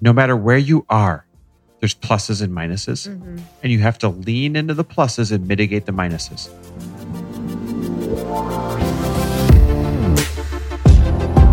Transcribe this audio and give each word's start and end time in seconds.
no 0.00 0.12
matter 0.12 0.36
where 0.36 0.56
you 0.58 0.84
are, 0.88 1.26
there's 1.80 1.94
pluses 1.94 2.42
and 2.42 2.52
minuses, 2.54 3.08
Mm-hmm. 3.08 3.38
and 3.62 3.72
you 3.72 3.78
have 3.80 3.98
to 3.98 4.08
lean 4.08 4.56
into 4.56 4.74
the 4.74 4.84
pluses 4.84 5.32
and 5.32 5.46
mitigate 5.48 5.86
the 5.86 5.92
minuses. 5.92 6.48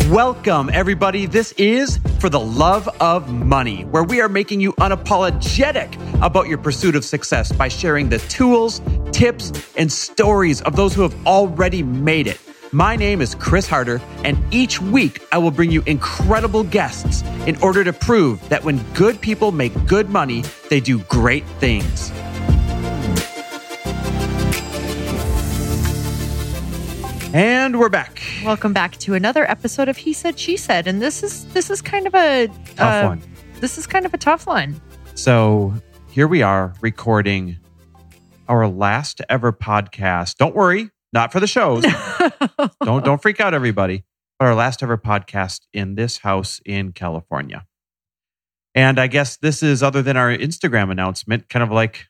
Welcome, 0.10 0.70
everybody. 0.71 1.25
This 1.25 1.52
is 1.54 1.99
For 2.20 2.29
the 2.29 2.39
Love 2.39 2.88
of 3.02 3.29
Money, 3.29 3.83
where 3.83 4.03
we 4.03 4.21
are 4.21 4.29
making 4.29 4.61
you 4.61 4.71
unapologetic 4.73 5.93
about 6.21 6.47
your 6.47 6.57
pursuit 6.57 6.95
of 6.95 7.03
success 7.03 7.51
by 7.51 7.67
sharing 7.67 8.07
the 8.07 8.19
tools, 8.19 8.81
tips, 9.11 9.51
and 9.75 9.91
stories 9.91 10.61
of 10.61 10.77
those 10.77 10.93
who 10.93 11.01
have 11.01 11.27
already 11.27 11.83
made 11.83 12.27
it. 12.27 12.39
My 12.78 12.96
name 12.96 13.21
is 13.23 13.33
Chris 13.33 13.65
Harder, 13.65 13.99
and 14.23 14.37
each 14.53 14.79
week 14.79 15.23
I 15.31 15.39
will 15.39 15.49
bring 15.49 15.71
you 15.71 15.81
incredible 15.87 16.63
guests 16.63 17.23
in 17.48 17.55
order 17.55 17.84
to 17.84 17.91
prove 17.91 18.48
that 18.49 18.63
when 18.63 18.77
good 18.93 19.20
people 19.20 19.52
make 19.52 19.73
good 19.88 20.11
money, 20.11 20.43
they 20.69 20.79
do 20.79 20.99
great 21.05 21.43
things. 21.59 22.11
And 27.33 27.79
we're 27.79 27.89
back. 27.89 28.21
Welcome 28.45 28.73
back 28.73 28.97
to 28.97 29.16
another 29.16 29.49
episode 29.49 29.89
of 29.89 29.97
He 29.97 30.13
Said 30.13 30.38
She 30.38 30.55
Said, 30.55 30.85
and 30.85 31.02
this 31.02 31.23
is 31.23 31.45
this 31.53 31.71
is 31.71 31.81
kind 31.81 32.05
of 32.05 32.13
a 32.13 32.45
Tough 32.75 33.05
uh, 33.05 33.07
one. 33.07 33.23
This 33.59 33.80
is 33.80 33.88
kind 33.88 34.05
of 34.05 34.13
a 34.13 34.19
tough 34.19 34.45
one. 34.45 34.80
So 35.16 35.73
here 36.11 36.27
we 36.27 36.44
are 36.44 36.75
recording 36.81 37.57
our 38.47 38.67
last 38.67 39.19
ever 39.30 39.52
podcast. 39.52 40.35
Don't 40.35 40.53
worry, 40.53 40.91
not 41.13 41.31
for 41.31 41.39
the 41.39 41.47
shows. 41.47 41.84
don't 42.84 43.03
don't 43.03 43.21
freak 43.21 43.39
out, 43.39 43.53
everybody. 43.53 44.03
But 44.39 44.45
our 44.45 44.55
last 44.55 44.84
ever 44.84 44.97
podcast 44.97 45.61
in 45.73 45.95
this 45.95 46.20
house 46.20 46.61
in 46.66 46.91
California. 46.91 47.66
And 48.75 48.99
I 48.99 49.07
guess 49.07 49.38
this 49.38 49.63
is 49.63 49.81
other 49.81 50.03
than 50.03 50.17
our 50.17 50.30
Instagram 50.30 50.91
announcement, 50.91 51.49
kind 51.49 51.63
of 51.63 51.72
like 51.72 52.05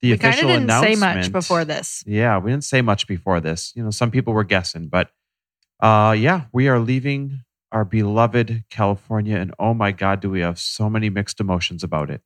the 0.00 0.08
we 0.08 0.14
official 0.14 0.48
didn't 0.48 0.68
say 0.68 0.94
announcement. 0.94 1.00
much 1.00 1.32
before 1.32 1.64
this. 1.64 2.02
Yeah, 2.06 2.38
we 2.38 2.50
didn't 2.50 2.64
say 2.64 2.80
much 2.80 3.06
before 3.06 3.40
this. 3.40 3.72
You 3.76 3.84
know, 3.84 3.90
some 3.90 4.10
people 4.10 4.32
were 4.32 4.44
guessing, 4.44 4.88
but 4.88 5.10
uh 5.80 6.14
yeah, 6.16 6.44
we 6.52 6.68
are 6.68 6.78
leaving 6.78 7.40
our 7.72 7.84
beloved 7.84 8.64
California 8.70 9.36
and 9.36 9.52
oh 9.58 9.74
my 9.74 9.92
god, 9.92 10.20
do 10.20 10.30
we 10.30 10.40
have 10.40 10.58
so 10.58 10.88
many 10.88 11.10
mixed 11.10 11.40
emotions 11.40 11.82
about 11.84 12.10
it. 12.10 12.22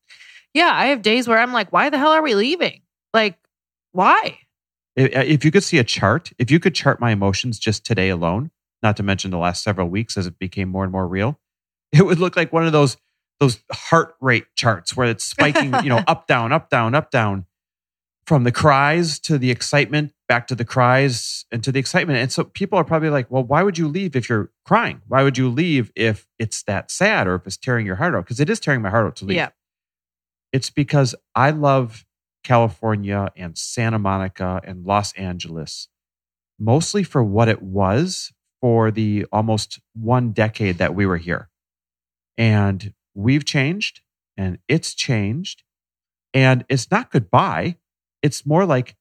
Yeah, 0.54 0.70
I 0.72 0.86
have 0.86 1.02
days 1.02 1.26
where 1.26 1.38
I'm 1.38 1.52
like, 1.52 1.72
why 1.72 1.90
the 1.90 1.98
hell 1.98 2.12
are 2.12 2.22
we 2.22 2.34
leaving? 2.34 2.82
Like, 3.14 3.38
why? 3.92 4.38
If 5.00 5.44
you 5.44 5.50
could 5.50 5.64
see 5.64 5.78
a 5.78 5.84
chart, 5.84 6.32
if 6.38 6.50
you 6.50 6.60
could 6.60 6.74
chart 6.74 7.00
my 7.00 7.10
emotions 7.10 7.58
just 7.58 7.84
today 7.84 8.08
alone, 8.08 8.50
not 8.82 8.96
to 8.96 9.02
mention 9.02 9.30
the 9.30 9.38
last 9.38 9.62
several 9.62 9.88
weeks 9.88 10.16
as 10.16 10.26
it 10.26 10.38
became 10.38 10.68
more 10.68 10.84
and 10.84 10.92
more 10.92 11.06
real, 11.06 11.38
it 11.92 12.04
would 12.04 12.18
look 12.18 12.36
like 12.36 12.52
one 12.52 12.66
of 12.66 12.72
those 12.72 12.96
those 13.38 13.60
heart 13.72 14.16
rate 14.20 14.44
charts 14.54 14.94
where 14.94 15.08
it's 15.08 15.24
spiking, 15.24 15.72
you 15.82 15.88
know, 15.88 16.02
up 16.06 16.26
down, 16.26 16.52
up 16.52 16.68
down, 16.68 16.94
up 16.94 17.10
down 17.10 17.46
from 18.26 18.44
the 18.44 18.52
cries 18.52 19.18
to 19.18 19.38
the 19.38 19.50
excitement, 19.50 20.12
back 20.28 20.46
to 20.46 20.54
the 20.54 20.64
cries 20.64 21.46
and 21.50 21.64
to 21.64 21.72
the 21.72 21.80
excitement. 21.80 22.18
And 22.18 22.30
so 22.30 22.44
people 22.44 22.78
are 22.78 22.84
probably 22.84 23.08
like, 23.08 23.30
"Well, 23.30 23.42
why 23.42 23.62
would 23.62 23.78
you 23.78 23.88
leave 23.88 24.14
if 24.14 24.28
you're 24.28 24.50
crying? 24.66 25.00
Why 25.08 25.22
would 25.22 25.38
you 25.38 25.48
leave 25.48 25.90
if 25.96 26.28
it's 26.38 26.62
that 26.64 26.90
sad 26.90 27.26
or 27.26 27.36
if 27.36 27.46
it's 27.46 27.56
tearing 27.56 27.86
your 27.86 27.96
heart 27.96 28.14
out?" 28.14 28.24
Because 28.24 28.40
it 28.40 28.50
is 28.50 28.60
tearing 28.60 28.82
my 28.82 28.90
heart 28.90 29.06
out 29.06 29.16
to 29.16 29.24
leave. 29.24 29.36
Yeah. 29.36 29.48
It's 30.52 30.68
because 30.68 31.14
I 31.34 31.50
love 31.50 32.04
California 32.42 33.30
and 33.36 33.56
Santa 33.56 33.98
Monica 33.98 34.60
and 34.64 34.84
Los 34.84 35.12
Angeles, 35.14 35.88
mostly 36.58 37.02
for 37.02 37.22
what 37.22 37.48
it 37.48 37.62
was 37.62 38.32
for 38.60 38.90
the 38.90 39.26
almost 39.32 39.80
one 39.94 40.32
decade 40.32 40.78
that 40.78 40.94
we 40.94 41.06
were 41.06 41.16
here. 41.16 41.48
And 42.36 42.94
we've 43.14 43.44
changed 43.44 44.00
and 44.36 44.58
it's 44.68 44.94
changed. 44.94 45.62
And 46.32 46.64
it's 46.68 46.90
not 46.90 47.10
goodbye, 47.10 47.76
it's 48.22 48.46
more 48.46 48.64
like 48.64 48.94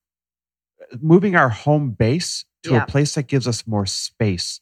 uh, 0.81 0.97
moving 1.01 1.35
our 1.35 1.49
home 1.49 1.91
base 1.91 2.45
to 2.63 2.71
Yeah. 2.71 2.83
a 2.83 2.87
place 2.87 3.15
that 3.15 3.27
gives 3.27 3.47
us 3.47 3.67
more 3.67 3.85
space 3.85 4.61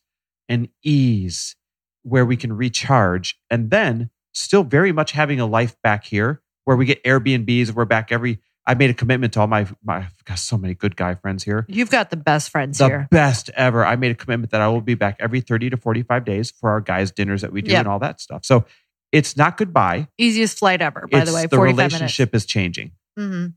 and 0.49 0.69
ease 0.83 1.55
where 2.03 2.25
we 2.25 2.37
can 2.37 2.53
recharge 2.53 3.39
and 3.49 3.69
then 3.71 4.09
still 4.33 4.63
very 4.63 4.91
much 4.91 5.11
having 5.13 5.39
a 5.39 5.45
life 5.45 5.75
back 5.81 6.03
here 6.05 6.41
where 6.65 6.77
we 6.77 6.85
get 6.85 7.03
Airbnbs. 7.03 7.71
We're 7.71 7.85
back 7.85 8.11
every. 8.11 8.39
I 8.67 8.73
made 8.73 8.89
a 8.89 8.93
commitment 8.93 9.33
to 9.33 9.39
all 9.39 9.47
my 9.47 9.65
my. 9.83 9.97
I've 9.99 10.25
got 10.25 10.39
so 10.39 10.57
many 10.57 10.73
good 10.75 10.95
guy 10.97 11.15
friends 11.15 11.43
here. 11.43 11.65
You've 11.69 11.89
got 11.89 12.09
the 12.09 12.17
best 12.17 12.49
friends 12.51 12.77
The 12.79 12.87
here. 12.87 13.07
best 13.09 13.49
ever. 13.55 13.85
I 13.85 13.95
made 13.95 14.11
a 14.11 14.15
commitment 14.15 14.51
that 14.51 14.59
I 14.61 14.67
will 14.67 14.81
be 14.81 14.93
back 14.93 15.15
every 15.19 15.39
thirty 15.41 15.69
to 15.69 15.77
forty 15.77 16.03
five 16.03 16.25
days 16.25 16.51
for 16.51 16.69
our 16.69 16.81
guys' 16.81 17.11
dinners 17.11 17.41
that 17.41 17.51
we 17.53 17.61
do 17.61 17.71
Yeah. 17.71 17.79
and 17.79 17.87
all 17.87 17.99
that 17.99 18.19
stuff. 18.21 18.43
So 18.45 18.65
it's 19.13 19.37
not 19.37 19.55
goodbye. 19.57 20.09
Easiest 20.17 20.59
flight 20.59 20.81
ever, 20.81 21.07
by 21.09 21.19
it's 21.21 21.29
the 21.31 21.35
way. 21.35 21.43
the 21.45 21.55
45 21.55 21.75
minutes. 21.77 21.93
relationship 21.93 22.35
is 22.35 22.45
changing. 22.45 22.91
hmm 23.17 23.47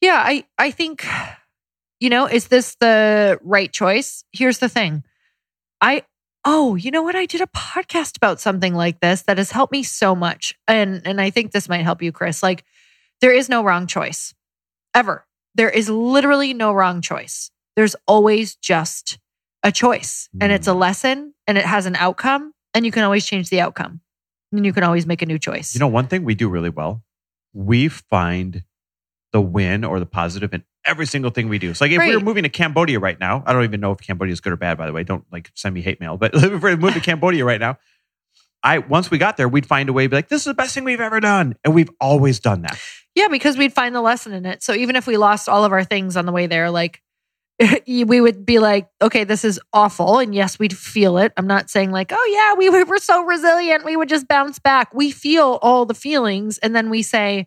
Yeah, 0.00 0.22
I 0.24 0.44
I 0.56 0.70
think 0.70 1.04
you 2.00 2.08
know, 2.10 2.26
is 2.26 2.46
this 2.46 2.76
the 2.78 3.40
right 3.42 3.72
choice? 3.72 4.22
Here's 4.32 4.58
the 4.58 4.68
thing. 4.68 5.02
I 5.80 6.04
oh, 6.44 6.76
you 6.76 6.92
know 6.92 7.02
what? 7.02 7.16
I 7.16 7.26
did 7.26 7.40
a 7.40 7.46
podcast 7.48 8.16
about 8.16 8.40
something 8.40 8.72
like 8.74 9.00
this 9.00 9.22
that 9.22 9.36
has 9.38 9.50
helped 9.50 9.72
me 9.72 9.82
so 9.82 10.14
much. 10.14 10.54
And 10.68 11.02
and 11.04 11.20
I 11.20 11.30
think 11.30 11.50
this 11.50 11.68
might 11.68 11.82
help 11.82 12.02
you, 12.02 12.12
Chris. 12.12 12.40
Like 12.42 12.64
there 13.20 13.32
is 13.32 13.48
no 13.48 13.62
wrong 13.64 13.86
choice. 13.86 14.34
Ever. 14.94 15.26
There 15.54 15.70
is 15.70 15.88
literally 15.88 16.54
no 16.54 16.72
wrong 16.72 17.00
choice. 17.00 17.50
There's 17.76 17.96
always 18.06 18.54
just 18.56 19.18
a 19.62 19.72
choice. 19.72 20.28
And 20.40 20.52
it's 20.52 20.66
a 20.68 20.72
Mm. 20.72 20.78
lesson 20.78 21.34
and 21.46 21.58
it 21.58 21.64
has 21.64 21.86
an 21.86 21.96
outcome 21.96 22.52
and 22.74 22.84
you 22.86 22.92
can 22.92 23.02
always 23.02 23.26
change 23.26 23.50
the 23.50 23.60
outcome. 23.60 24.00
And 24.52 24.64
you 24.64 24.72
can 24.72 24.82
always 24.84 25.06
make 25.06 25.20
a 25.20 25.26
new 25.26 25.38
choice. 25.38 25.74
You 25.74 25.80
know, 25.80 25.88
one 25.88 26.06
thing 26.06 26.24
we 26.24 26.34
do 26.34 26.48
really 26.48 26.70
well, 26.70 27.02
we 27.52 27.88
find 27.88 28.64
the 29.32 29.40
win 29.42 29.84
or 29.84 29.98
the 30.00 30.06
positive 30.06 30.54
in 30.54 30.64
every 30.86 31.06
single 31.06 31.30
thing 31.30 31.48
we 31.50 31.58
do. 31.58 31.74
So 31.74 31.84
like 31.84 31.92
if 31.92 31.98
we 32.00 32.08
were 32.08 32.14
Right. 32.16 32.24
moving 32.24 32.42
to 32.44 32.48
Cambodia 32.48 32.98
right 32.98 33.20
now, 33.20 33.42
I 33.46 33.52
don't 33.52 33.64
even 33.64 33.80
know 33.80 33.92
if 33.92 33.98
Cambodia 33.98 34.32
is 34.32 34.40
good 34.40 34.54
or 34.54 34.56
bad, 34.56 34.78
by 34.78 34.86
the 34.86 34.92
way. 34.92 35.04
Don't 35.04 35.24
like 35.30 35.50
send 35.54 35.74
me 35.74 35.82
hate 35.82 36.00
mail. 36.00 36.16
But 36.16 36.32
if 36.34 36.42
we 36.50 36.70
were 36.70 36.76
moving 36.76 36.94
to 36.94 37.00
Cambodia 37.00 37.44
right 37.44 37.60
now, 37.60 37.76
I 38.62 38.78
once 38.78 39.10
we 39.10 39.18
got 39.18 39.36
there, 39.36 39.48
we'd 39.48 39.66
find 39.66 39.88
a 39.88 39.92
way 39.92 40.04
to 40.04 40.08
be 40.08 40.16
like, 40.16 40.28
this 40.28 40.42
is 40.42 40.46
the 40.46 40.54
best 40.54 40.74
thing 40.74 40.84
we've 40.84 41.00
ever 41.00 41.20
done. 41.20 41.54
And 41.64 41.74
we've 41.74 41.90
always 42.00 42.40
done 42.40 42.62
that. 42.62 42.78
Yeah, 43.14 43.28
because 43.28 43.56
we'd 43.56 43.72
find 43.72 43.94
the 43.94 44.00
lesson 44.00 44.32
in 44.32 44.46
it. 44.46 44.62
So 44.62 44.74
even 44.74 44.96
if 44.96 45.06
we 45.06 45.16
lost 45.16 45.48
all 45.48 45.64
of 45.64 45.72
our 45.72 45.84
things 45.84 46.16
on 46.16 46.26
the 46.26 46.32
way 46.32 46.46
there, 46.46 46.70
like 46.70 47.02
we 47.86 48.20
would 48.20 48.46
be 48.46 48.58
like, 48.58 48.88
okay, 49.02 49.24
this 49.24 49.44
is 49.44 49.60
awful. 49.72 50.18
And 50.18 50.34
yes, 50.34 50.58
we'd 50.58 50.76
feel 50.76 51.18
it. 51.18 51.32
I'm 51.36 51.46
not 51.46 51.70
saying 51.70 51.90
like, 51.90 52.12
oh, 52.12 52.28
yeah, 52.32 52.54
we 52.56 52.70
were, 52.70 52.98
so 52.98 53.24
resilient. 53.24 53.84
We 53.84 53.96
would 53.96 54.08
just 54.08 54.28
bounce 54.28 54.58
back. 54.58 54.92
We 54.92 55.10
feel 55.10 55.58
all 55.62 55.86
the 55.86 55.94
feelings. 55.94 56.58
And 56.58 56.74
then 56.74 56.90
we 56.90 57.02
say, 57.02 57.46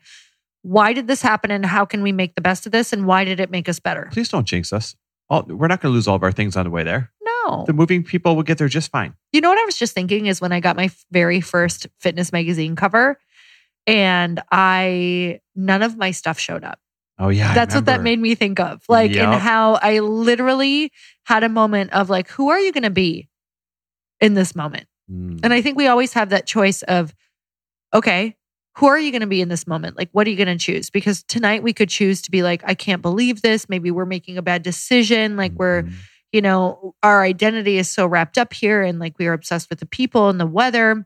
why 0.64 0.94
did 0.94 1.08
this 1.08 1.22
happen? 1.22 1.52
And 1.52 1.66
how 1.66 1.86
can 1.86 2.02
we 2.02 2.12
make 2.12 2.36
the 2.36 2.42
best 2.42 2.66
of 2.66 2.72
this? 2.72 2.94
And 2.94 3.06
why 3.06 3.26
did 3.26 3.40
it 3.40 3.52
make 3.52 3.68
us 3.68 3.80
better? 3.80 4.10
Please 4.12 4.30
don't 4.30 4.48
jinx 4.48 4.72
us. 4.72 4.96
All, 5.30 5.44
we're 5.44 5.68
not 5.68 5.82
going 5.82 5.92
to 5.92 5.96
lose 5.96 6.08
all 6.08 6.16
of 6.16 6.24
our 6.24 6.32
things 6.32 6.56
on 6.56 6.66
the 6.66 6.72
way 6.72 6.84
there. 6.84 7.12
No. 7.46 7.64
The 7.66 7.74
moving 7.74 8.04
people 8.04 8.36
will 8.36 8.44
get 8.44 8.58
there 8.58 8.68
just 8.68 8.92
fine. 8.92 9.14
You 9.32 9.42
know 9.42 9.50
what 9.50 9.60
I 9.60 9.66
was 9.66 9.78
just 9.78 9.94
thinking 9.94 10.26
is 10.26 10.42
when 10.42 10.52
I 10.52 10.60
got 10.60 10.76
my 10.76 10.90
very 11.12 11.42
first 11.42 11.88
fitness 12.00 12.32
magazine 12.32 12.76
cover 12.76 13.20
and 13.88 14.42
I, 14.52 15.40
none 15.56 15.82
of 15.82 15.98
my 15.98 16.12
stuff 16.12 16.40
showed 16.40 16.64
up. 16.64 16.80
Oh, 17.20 17.30
yeah. 17.30 17.54
That's 17.54 17.76
what 17.76 17.86
that 17.86 18.02
made 18.02 18.20
me 18.20 18.34
think 18.36 18.60
of. 18.60 18.84
Like, 18.90 19.16
and 19.16 19.34
how 19.34 19.74
I 19.76 20.00
literally 20.00 20.92
had 21.26 21.44
a 21.44 21.50
moment 21.50 21.94
of 21.94 22.10
like, 22.10 22.30
who 22.30 22.50
are 22.50 22.60
you 22.60 22.72
going 22.72 22.84
to 22.84 22.90
be 22.90 23.30
in 24.20 24.34
this 24.34 24.56
moment? 24.56 24.88
Mm. 25.12 25.40
And 25.44 25.54
I 25.54 25.62
think 25.62 25.78
we 25.78 25.88
always 25.88 26.14
have 26.14 26.30
that 26.30 26.48
choice 26.48 26.82
of, 26.84 27.14
okay, 27.94 28.36
who 28.78 28.88
are 28.88 28.98
you 28.98 29.12
going 29.12 29.22
to 29.22 29.28
be 29.28 29.42
in 29.42 29.50
this 29.50 29.68
moment? 29.68 29.98
Like, 29.98 30.10
what 30.14 30.26
are 30.26 30.30
you 30.30 30.38
going 30.38 30.58
to 30.58 30.64
choose? 30.64 30.90
Because 30.90 31.24
tonight 31.24 31.62
we 31.62 31.74
could 31.74 31.90
choose 31.90 32.22
to 32.24 32.32
be 32.32 32.42
like, 32.42 32.64
I 32.66 32.74
can't 32.74 33.02
believe 33.02 33.42
this. 33.42 33.68
Maybe 33.70 33.92
we're 33.92 34.06
making 34.06 34.38
a 34.38 34.42
bad 34.42 34.64
decision. 34.64 35.36
Like, 35.36 35.52
we're, 35.54 35.84
Mhm. 35.84 35.94
You 36.32 36.42
know, 36.42 36.96
our 37.04 37.22
identity 37.24 37.78
is 37.78 37.90
so 37.90 38.06
wrapped 38.08 38.38
up 38.38 38.54
here 38.54 38.82
and 38.84 39.00
like 39.00 39.18
we 39.20 39.28
are 39.28 39.34
obsessed 39.34 39.70
with 39.70 39.80
the 39.80 39.86
people 39.86 40.30
and 40.30 40.40
the 40.40 40.46
weather. 40.48 41.06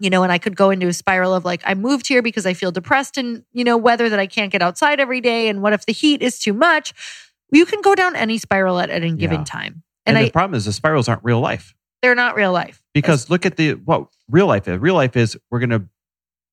You 0.00 0.10
know, 0.10 0.24
and 0.24 0.32
I 0.32 0.38
could 0.38 0.56
go 0.56 0.70
into 0.70 0.88
a 0.88 0.92
spiral 0.92 1.32
of 1.34 1.44
like, 1.44 1.62
I 1.64 1.74
moved 1.74 2.08
here 2.08 2.20
because 2.20 2.46
I 2.46 2.52
feel 2.52 2.72
depressed 2.72 3.16
and, 3.16 3.44
you 3.52 3.62
know, 3.62 3.76
weather 3.76 4.08
that 4.08 4.18
I 4.18 4.26
can't 4.26 4.50
get 4.50 4.60
outside 4.60 4.98
every 4.98 5.20
day. 5.20 5.48
And 5.48 5.62
what 5.62 5.72
if 5.72 5.86
the 5.86 5.92
heat 5.92 6.20
is 6.20 6.38
too 6.40 6.52
much? 6.52 6.92
You 7.52 7.64
can 7.64 7.80
go 7.80 7.94
down 7.94 8.16
any 8.16 8.38
spiral 8.38 8.80
at 8.80 8.90
any 8.90 9.12
given 9.12 9.40
Yeah. 9.40 9.44
time. 9.44 9.82
And, 10.04 10.16
And, 10.18 10.24
the 10.26 10.28
I, 10.28 10.32
problem 10.32 10.56
is 10.56 10.64
the 10.64 10.72
spirals 10.72 11.08
aren't 11.08 11.22
real 11.24 11.40
life. 11.40 11.74
they're 12.02 12.16
not 12.16 12.34
real 12.34 12.52
life. 12.52 12.82
because 12.92 13.30
look 13.30 13.46
at 13.46 13.56
the 13.56 13.74
what 13.74 14.08
real 14.28 14.46
life 14.48 14.66
is. 14.68 14.78
Real 14.78 14.94
life 14.96 15.16
is 15.16 15.38
we're 15.50 15.60
gonna, 15.60 15.86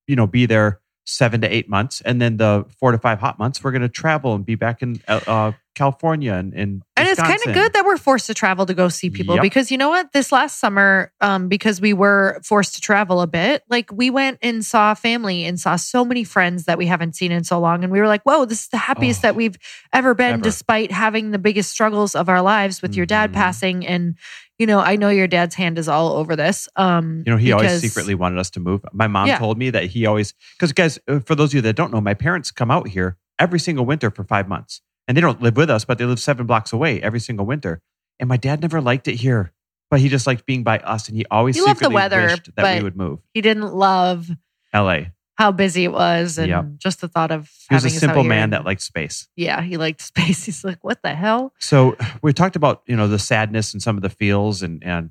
you 0.07 0.15
know, 0.15 0.27
be 0.27 0.45
there 0.45 0.79
seven 1.05 1.41
to 1.41 1.47
eight 1.53 1.67
months, 1.67 1.99
and 2.01 2.21
then 2.21 2.37
the 2.37 2.65
four 2.79 2.91
to 2.91 2.99
five 2.99 3.19
hot 3.19 3.39
months 3.39 3.61
we're 3.63 3.71
gonna 3.71 3.89
travel 3.89 4.35
and 4.35 4.45
be 4.45 4.55
back 4.55 4.81
in 4.83 5.01
uh, 5.09 5.19
uh, 5.27 5.51
California 5.75 6.33
and 6.33 6.53
and, 6.53 6.83
And 6.97 7.07
it's 7.07 7.19
kind 7.21 7.39
of 7.47 7.53
good 7.53 7.73
that 7.73 7.85
we're 7.85 7.97
forced 7.97 8.27
to 8.27 8.33
travel 8.33 8.65
to 8.65 8.73
go 8.73 8.89
see 8.89 9.09
people 9.09 9.35
Yep. 9.35 9.41
because 9.41 9.71
you 9.71 9.77
know 9.77 9.89
what? 9.89 10.11
This 10.11 10.31
last 10.31 10.59
summer, 10.59 11.11
um, 11.21 11.47
because 11.47 11.79
we 11.79 11.93
were 11.93 12.39
forced 12.43 12.75
to 12.75 12.81
travel 12.81 13.21
a 13.21 13.27
bit, 13.27 13.63
like 13.69 13.89
we 13.91 14.09
went 14.09 14.37
and 14.41 14.63
saw 14.65 14.93
family 14.93 15.45
and 15.45 15.59
saw 15.59 15.77
so 15.77 16.03
many 16.03 16.23
friends 16.23 16.65
that 16.65 16.77
we 16.77 16.85
haven't 16.87 17.15
seen 17.15 17.31
in 17.31 17.43
so 17.43 17.59
long. 17.59 17.83
And 17.83 17.91
we 17.91 17.99
were 17.99 18.07
like, 18.07 18.23
whoa, 18.23 18.45
this 18.45 18.63
is 18.63 18.67
the 18.69 18.77
happiest 18.77 19.21
Oh, 19.21 19.27
that 19.27 19.35
we've 19.35 19.55
ever 19.93 20.13
been, 20.13 20.33
ever. 20.33 20.41
despite 20.41 20.91
having 20.91 21.31
the 21.31 21.39
biggest 21.39 21.69
struggles 21.71 22.15
of 22.15 22.27
our 22.29 22.41
lives 22.41 22.81
with 22.81 22.95
your 22.95 23.05
dad 23.05 23.31
Mhm. 23.31 23.33
passing. 23.35 23.87
And, 23.87 24.15
you 24.59 24.65
know, 24.67 24.79
I 24.79 24.95
know 24.97 25.09
your 25.09 25.27
dad's 25.27 25.55
hand 25.55 25.79
is 25.79 25.87
all 25.87 26.13
over 26.17 26.35
this. 26.35 26.67
Um, 26.75 27.23
You 27.25 27.31
know, 27.31 27.37
he 27.37 27.51
always 27.53 27.79
secretly 27.81 28.13
wanted 28.15 28.37
us 28.39 28.49
to 28.51 28.59
move. 28.59 28.81
My 28.93 29.07
mom 29.07 29.27
Yeah. 29.27 29.37
told 29.37 29.57
me 29.57 29.69
that 29.69 29.85
he 29.85 30.05
always, 30.05 30.33
because 30.57 30.73
guys, 30.73 30.99
uh, 31.07 31.19
for 31.19 31.35
those 31.35 31.51
of 31.51 31.55
you 31.55 31.61
that 31.61 31.75
don't 31.75 31.91
know, 31.93 32.01
my 32.01 32.13
parents 32.13 32.51
come 32.51 32.69
out 32.69 32.89
here 32.89 33.17
every 33.39 33.59
single 33.59 33.85
winter 33.85 34.11
for 34.11 34.23
five 34.23 34.47
months. 34.47 34.81
And 35.11 35.17
they 35.17 35.21
don't 35.21 35.41
live 35.41 35.57
with 35.57 35.69
us, 35.69 35.83
but 35.83 35.97
they 35.97 36.05
live 36.05 36.21
seven 36.21 36.45
blocks 36.45 36.71
away 36.71 37.01
every 37.01 37.19
single 37.19 37.45
winter. 37.45 37.81
And 38.17 38.29
my 38.29 38.37
dad 38.37 38.61
never 38.61 38.79
liked 38.79 39.09
it 39.09 39.15
here, 39.15 39.51
but 39.89 39.99
he 39.99 40.07
just 40.07 40.25
liked 40.25 40.45
being 40.45 40.63
by 40.63 40.79
us. 40.79 41.09
And 41.09 41.17
he 41.17 41.25
always 41.29 41.55
He 41.57 41.61
loved 41.61 41.81
the 41.81 41.85
secretly 41.87 41.95
weather, 41.95 42.21
wished 42.27 42.45
that 42.55 42.63
but- 42.63 42.77
we 42.77 42.83
would 42.85 42.95
move. 42.95 43.19
He 43.33 43.41
didn't 43.41 43.73
love 43.73 44.29
LA. 44.73 45.07
how 45.35 45.51
busy 45.51 45.83
it 45.83 45.91
was 45.91 46.37
and 46.37 46.47
Yep. 46.47 46.65
just 46.77 47.01
the 47.01 47.09
thought 47.09 47.29
of 47.29 47.51
He 47.67 47.75
was 47.75 47.83
a 47.83 47.89
simple 47.89 48.23
man 48.23 48.51
that 48.51 48.63
liked 48.63 48.81
space. 48.81 49.27
yeah, 49.35 49.61
he 49.61 49.75
liked 49.75 49.99
space. 50.13 50.45
He's 50.45 50.63
like, 50.63 50.81
what 50.81 51.01
the 51.03 51.13
hell? 51.13 51.51
So 51.59 51.97
we 52.21 52.31
talked 52.31 52.55
about, 52.55 52.81
you 52.85 52.95
know, 52.95 53.09
the 53.09 53.19
sadness 53.19 53.73
and 53.73 53.83
some 53.83 53.97
of 53.97 54.03
the 54.03 54.09
feels 54.09 54.61
and, 54.63 54.81
and, 54.81 55.09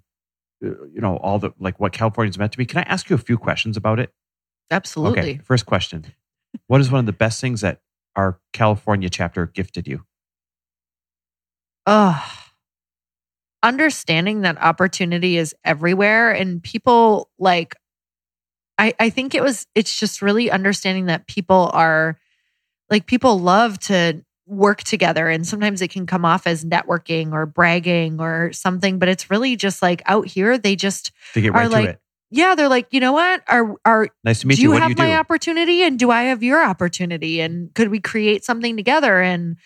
uh, 0.64 0.68
you 0.94 1.02
know, 1.02 1.18
all 1.18 1.38
the, 1.38 1.50
like 1.60 1.78
what 1.78 1.92
California's 1.92 2.38
meant 2.38 2.52
to 2.52 2.58
be. 2.58 2.64
Can 2.64 2.78
I 2.78 2.84
ask 2.84 3.10
you 3.10 3.16
a 3.16 3.18
few 3.18 3.36
questions 3.36 3.76
about 3.76 4.00
it? 4.00 4.14
Absolutely. 4.70 5.20
Okay. 5.20 5.40
First 5.44 5.66
question. 5.66 6.06
What 6.68 6.80
is 6.80 6.90
one 6.90 7.00
of 7.00 7.06
the 7.06 7.12
best 7.12 7.38
things 7.42 7.60
that 7.60 7.82
our 8.20 8.38
California 8.52 9.08
chapter 9.08 9.46
gifted 9.46 9.88
you? 9.88 10.04
Ugh. 11.86 12.22
Understanding 13.62 14.42
that 14.42 14.60
opportunity 14.60 15.36
is 15.36 15.54
everywhere 15.64 16.30
and 16.30 16.62
people 16.62 17.30
like 17.38 17.74
I 18.78 18.94
I 19.00 19.10
think 19.10 19.34
it 19.34 19.42
was 19.42 19.66
it's 19.74 19.98
just 19.98 20.22
really 20.22 20.50
understanding 20.50 21.06
that 21.06 21.26
people 21.26 21.70
are 21.72 22.18
like 22.90 23.06
people 23.06 23.38
love 23.38 23.78
to 23.80 24.22
work 24.46 24.82
together 24.82 25.28
and 25.28 25.46
sometimes 25.46 25.80
it 25.80 25.88
can 25.88 26.06
come 26.06 26.24
off 26.24 26.46
as 26.46 26.64
networking 26.64 27.32
or 27.32 27.46
bragging 27.46 28.20
or 28.20 28.52
something 28.52 28.98
but 28.98 29.08
it's 29.08 29.30
really 29.30 29.54
just 29.56 29.80
like 29.80 30.02
out 30.06 30.26
here 30.26 30.58
they 30.58 30.74
just 30.74 31.12
To 31.34 31.40
get 31.40 31.54
Are 31.54 31.60
right 31.60 31.70
like, 31.70 31.88
it. 31.90 32.00
Yeah 32.30 32.54
they're 32.54 32.68
like 32.68 32.86
you 32.90 33.00
know 33.00 33.12
what 33.12 33.42
are 33.48 33.74
are 33.84 34.08
Nice 34.24 34.40
to 34.40 34.46
meet 34.46 34.56
do 34.56 34.62
you. 34.62 34.68
you 34.68 34.72
What 34.72 34.78
do 34.78 34.82
have 34.82 34.90
you 34.90 34.94
do? 34.96 35.02
my 35.02 35.16
opportunity 35.16 35.82
and 35.82 35.98
do 35.98 36.10
I 36.10 36.22
have 36.24 36.42
your 36.42 36.62
opportunity 36.64 37.40
and 37.40 37.74
could 37.74 37.88
we 37.88 38.00
create 38.00 38.44
something 38.44 38.76
together 38.76 39.20
and 39.20 39.56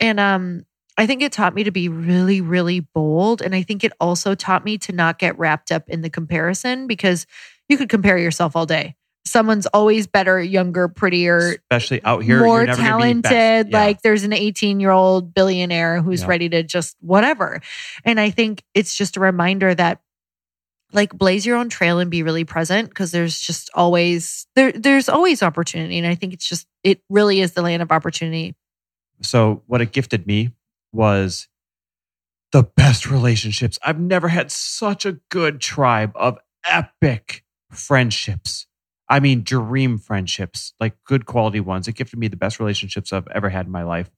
and 0.00 0.18
um 0.20 0.62
I 0.96 1.06
think 1.06 1.22
it 1.22 1.30
taught 1.32 1.54
me 1.54 1.64
to 1.64 1.70
be 1.70 1.88
really 1.88 2.40
really 2.40 2.80
bold 2.80 3.40
and 3.42 3.54
I 3.54 3.62
think 3.62 3.84
it 3.84 3.92
also 4.00 4.34
taught 4.34 4.64
me 4.64 4.78
to 4.78 4.92
not 4.92 5.18
get 5.18 5.38
wrapped 5.38 5.70
up 5.72 5.88
in 5.88 6.02
the 6.02 6.10
comparison 6.10 6.86
because 6.86 7.26
you 7.68 7.76
could 7.76 7.88
compare 7.88 8.18
yourself 8.18 8.56
all 8.56 8.66
day. 8.66 8.94
Someone's 9.26 9.66
always 9.66 10.06
better, 10.06 10.40
younger, 10.42 10.88
prettier, 10.88 11.36
Especially 11.70 12.02
out 12.02 12.22
here, 12.24 12.38
more 12.42 12.58
you're 12.58 12.66
never 12.66 12.82
gonna 12.82 12.96
be 13.14 13.20
best. 13.20 13.30
talented. 13.32 13.72
Yeah. 13.72 13.78
Like 13.78 14.00
there's 14.00 14.24
an 14.24 14.32
18 14.32 14.80
year 14.80 14.90
old 14.90 15.34
billionaire 15.34 16.00
who's 16.00 16.22
Yeah. 16.22 16.28
ready 16.28 16.48
to 16.48 16.62
just 16.62 16.96
whatever. 17.00 17.60
And 18.04 18.18
I 18.18 18.30
think 18.30 18.64
it's 18.74 18.96
just 18.96 19.18
a 19.18 19.20
reminder 19.20 19.74
that 19.74 20.00
like 20.92 21.12
blaze 21.12 21.44
your 21.44 21.56
own 21.56 21.68
trail 21.68 21.98
and 21.98 22.10
be 22.10 22.22
really 22.22 22.44
present 22.44 22.88
because 22.88 23.10
there's 23.10 23.38
just 23.38 23.70
always 23.74 24.46
there 24.54 24.72
there's 24.72 25.08
always 25.08 25.42
opportunity. 25.42 25.98
And 25.98 26.06
I 26.06 26.14
think 26.14 26.32
it's 26.32 26.48
just 26.48 26.66
it 26.82 27.02
really 27.08 27.40
is 27.40 27.52
the 27.52 27.62
land 27.62 27.82
of 27.82 27.92
opportunity. 27.92 28.54
So 29.22 29.62
what 29.66 29.80
it 29.80 29.92
gifted 29.92 30.26
me 30.26 30.52
was 30.92 31.48
the 32.52 32.62
best 32.62 33.10
relationships. 33.10 33.78
I've 33.84 34.00
never 34.00 34.28
had 34.28 34.50
such 34.50 35.04
a 35.04 35.18
good 35.28 35.60
tribe 35.60 36.12
of 36.14 36.38
epic 36.66 37.44
friendships. 37.70 38.66
I 39.10 39.20
mean, 39.20 39.42
dream 39.42 39.98
friendships, 39.98 40.74
like 40.80 40.96
good 41.04 41.26
quality 41.26 41.60
ones. 41.60 41.88
It 41.88 41.94
gifted 41.94 42.18
me 42.18 42.28
the 42.28 42.36
best 42.36 42.58
relationships 42.60 43.12
I've 43.12 43.28
ever 43.28 43.48
had 43.48 43.66
in 43.66 43.72
my 43.72 43.82
life. 43.82 44.10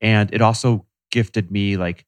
And 0.00 0.32
it 0.32 0.40
also 0.40 0.86
gifted 1.10 1.50
me 1.50 1.76
like 1.76 2.04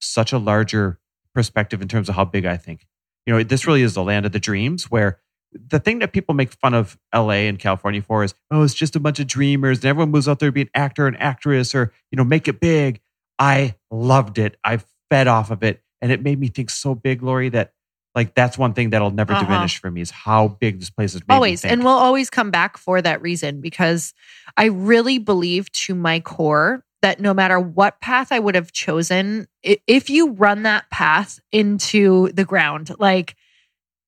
such 0.00 0.32
a 0.32 0.38
larger 0.38 0.98
perspective 1.34 1.82
in 1.82 1.88
terms 1.88 2.08
of 2.08 2.14
how 2.14 2.24
big 2.24 2.44
I 2.44 2.56
think. 2.56 2.86
You 3.26 3.34
know, 3.34 3.42
this 3.42 3.66
really 3.66 3.82
is 3.82 3.94
the 3.94 4.02
land 4.02 4.26
of 4.26 4.32
the 4.32 4.40
dreams 4.40 4.90
where 4.90 5.18
the 5.52 5.78
thing 5.80 5.98
that 5.98 6.12
people 6.12 6.34
make 6.34 6.52
fun 6.52 6.74
of 6.74 6.96
LA 7.14 7.46
and 7.48 7.58
California 7.58 8.02
for 8.02 8.22
is, 8.24 8.34
oh, 8.50 8.62
it's 8.62 8.74
just 8.74 8.94
a 8.96 9.00
bunch 9.00 9.18
of 9.20 9.26
dreamers 9.26 9.78
and 9.78 9.86
everyone 9.86 10.10
moves 10.10 10.28
out 10.28 10.38
there 10.38 10.48
to 10.48 10.52
be 10.52 10.62
an 10.62 10.70
actor 10.74 11.06
and 11.06 11.20
actress 11.20 11.74
or, 11.74 11.92
you 12.10 12.16
know, 12.16 12.24
make 12.24 12.46
it 12.48 12.60
big. 12.60 13.00
I 13.38 13.74
loved 13.90 14.38
it. 14.38 14.56
I 14.64 14.80
fed 15.10 15.26
off 15.26 15.50
of 15.50 15.62
it. 15.62 15.82
And 16.00 16.12
it 16.12 16.22
made 16.22 16.38
me 16.38 16.48
think 16.48 16.70
so 16.70 16.94
big, 16.94 17.22
Lori, 17.22 17.48
that 17.50 17.72
like 18.14 18.34
that's 18.34 18.56
one 18.58 18.74
thing 18.74 18.90
that'll 18.90 19.10
never 19.10 19.32
Uh-huh. 19.32 19.44
diminish 19.44 19.78
for 19.78 19.90
me 19.90 20.00
is 20.00 20.10
how 20.10 20.48
big 20.48 20.80
this 20.80 20.90
place 20.90 21.14
is. 21.14 21.22
Always. 21.28 21.64
And 21.64 21.84
we'll 21.84 21.92
always 21.92 22.30
come 22.30 22.50
back 22.50 22.76
for 22.76 23.00
that 23.02 23.20
reason 23.22 23.60
because 23.60 24.14
I 24.56 24.66
really 24.66 25.18
believe 25.18 25.70
to 25.72 25.94
my 25.94 26.20
core 26.20 26.84
that 27.02 27.20
no 27.20 27.32
matter 27.34 27.58
what 27.58 28.00
path 28.00 28.32
I 28.32 28.38
would 28.38 28.54
have 28.54 28.72
chosen, 28.72 29.48
if 29.62 30.10
you 30.10 30.32
run 30.32 30.62
that 30.64 30.90
path 30.90 31.40
into 31.52 32.30
the 32.32 32.44
ground, 32.44 32.90
like 32.98 33.36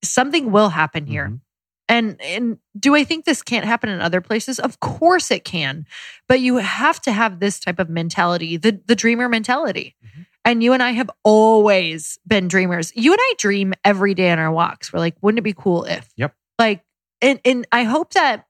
something 0.04 0.52
will 0.52 0.70
happen 0.70 1.06
here. 1.06 1.28
Mhm. 1.28 1.40
And 1.88 2.20
and 2.22 2.58
do 2.78 2.94
I 2.94 3.04
think 3.04 3.24
this 3.24 3.42
can't 3.42 3.64
happen 3.66 3.90
in 3.90 4.00
other 4.00 4.20
places? 4.20 4.58
Of 4.58 4.80
course 4.80 5.30
it 5.30 5.44
can. 5.44 5.86
But 6.28 6.40
you 6.40 6.56
have 6.56 7.00
to 7.02 7.12
have 7.12 7.40
this 7.40 7.60
type 7.60 7.78
of 7.78 7.90
mentality, 7.90 8.56
the 8.56 8.80
the 8.86 8.94
dreamer 8.96 9.28
mentality. 9.28 9.96
Mhm. 10.04 10.26
And 10.44 10.62
you 10.62 10.72
and 10.72 10.82
I 10.82 10.92
have 10.92 11.10
always 11.24 12.18
been 12.26 12.48
dreamers. 12.48 12.92
You 12.96 13.12
and 13.12 13.20
I 13.20 13.34
dream 13.38 13.74
every 13.84 14.14
day 14.14 14.30
on 14.30 14.38
our 14.38 14.52
walks. 14.52 14.92
We're 14.92 14.98
like, 15.00 15.16
wouldn't 15.22 15.38
it 15.38 15.42
be 15.42 15.54
cool 15.54 15.84
if? 15.84 16.10
Yep. 16.16 16.34
Like 16.58 16.82
and 17.20 17.40
and 17.44 17.66
I 17.72 17.84
hope 17.84 18.14
that 18.14 18.46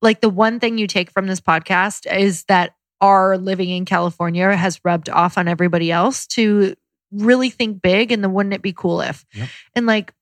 like 0.00 0.20
the 0.20 0.28
one 0.28 0.58
thing 0.58 0.78
you 0.78 0.86
take 0.86 1.10
from 1.10 1.26
this 1.26 1.40
podcast 1.40 2.12
is 2.12 2.44
that 2.44 2.74
our 3.02 3.36
living 3.36 3.68
in 3.68 3.84
California 3.84 4.56
has 4.56 4.80
rubbed 4.84 5.10
off 5.10 5.36
on 5.36 5.48
everybody 5.48 5.90
else 5.90 6.26
to 6.28 6.74
really 7.10 7.50
think 7.50 7.82
big 7.82 8.12
and 8.12 8.24
the 8.24 8.28
wouldn't 8.28 8.54
it 8.54 8.62
be 8.62 8.72
cool 8.72 9.02
if? 9.02 9.26
Yep. 9.34 9.48
And 9.74 9.86
like 9.86 10.14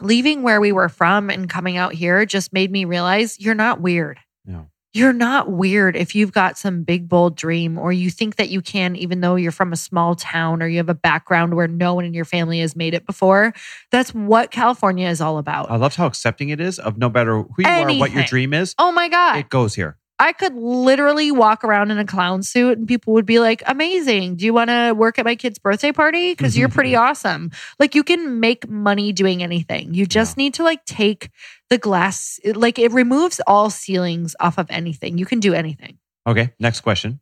leaving 0.00 0.42
where 0.42 0.60
we 0.60 0.72
were 0.72 0.88
from 0.88 1.30
and 1.30 1.48
coming 1.48 1.76
out 1.76 1.94
here 1.94 2.26
just 2.26 2.52
made 2.52 2.70
me 2.70 2.84
realize 2.84 3.40
you're 3.40 3.54
not 3.54 3.80
weird. 3.80 4.18
No. 4.44 4.66
You're 4.92 5.12
not 5.12 5.50
weird 5.50 5.96
if 5.96 6.14
you've 6.14 6.32
got 6.32 6.58
some 6.58 6.82
big, 6.82 7.08
bold 7.08 7.36
dream 7.36 7.78
or 7.78 7.92
you 7.92 8.10
think 8.10 8.36
that 8.36 8.48
you 8.48 8.60
can, 8.60 8.94
even 8.96 9.20
though 9.20 9.34
you're 9.34 9.50
from 9.50 9.72
a 9.72 9.76
small 9.76 10.14
town 10.14 10.62
or 10.62 10.68
you 10.68 10.76
have 10.76 10.88
a 10.88 10.94
background 10.94 11.54
where 11.54 11.66
no 11.66 11.94
one 11.94 12.04
in 12.04 12.14
your 12.14 12.24
family 12.24 12.60
has 12.60 12.76
made 12.76 12.94
it 12.94 13.06
before. 13.06 13.54
That's 13.90 14.14
what 14.14 14.50
California 14.52 15.08
is 15.08 15.20
all 15.20 15.38
about. 15.38 15.70
I 15.70 15.76
loved 15.76 15.96
how 15.96 16.06
accepting 16.06 16.50
it 16.50 16.60
is 16.60 16.78
of 16.78 16.96
no 16.98 17.08
matter 17.08 17.42
who 17.42 17.54
you 17.58 17.66
are, 17.66 17.92
what 17.94 18.12
your 18.12 18.24
dream 18.24 18.52
is, 18.54 18.74
oh 18.78 18.92
my 18.92 19.08
God. 19.08 19.38
it 19.38 19.48
goes 19.48 19.74
here. 19.74 19.96
I 20.18 20.32
could 20.32 20.54
literally 20.54 21.32
walk 21.32 21.64
around 21.64 21.90
in 21.90 21.98
a 21.98 22.04
clown 22.04 22.42
suit 22.44 22.78
and 22.78 22.86
people 22.86 23.14
would 23.14 23.26
be 23.26 23.40
like, 23.40 23.62
amazing. 23.66 24.36
Do 24.36 24.44
you 24.44 24.54
want 24.54 24.70
to 24.70 24.92
work 24.92 25.18
at 25.18 25.24
my 25.24 25.34
kid's 25.34 25.58
birthday 25.58 25.90
party? 25.90 26.32
Because 26.32 26.56
you're 26.56 26.68
pretty 26.68 26.94
awesome. 26.94 27.50
Like 27.80 27.96
you 27.96 28.04
can 28.04 28.38
make 28.38 28.68
money 28.68 29.12
doing 29.12 29.42
anything. 29.42 29.92
You 29.92 30.06
just 30.06 30.36
need 30.36 30.54
to 30.54 30.62
like 30.62 30.84
take 30.84 31.30
the 31.68 31.78
glass, 31.78 32.38
like 32.44 32.78
it 32.78 32.92
removes 32.92 33.40
all 33.46 33.70
ceilings 33.70 34.36
off 34.38 34.56
of 34.56 34.70
anything. 34.70 35.18
You 35.18 35.26
can 35.26 35.40
do 35.40 35.52
anything. 35.52 35.98
Okay, 36.26 36.54
next 36.60 36.82
question. 36.82 37.20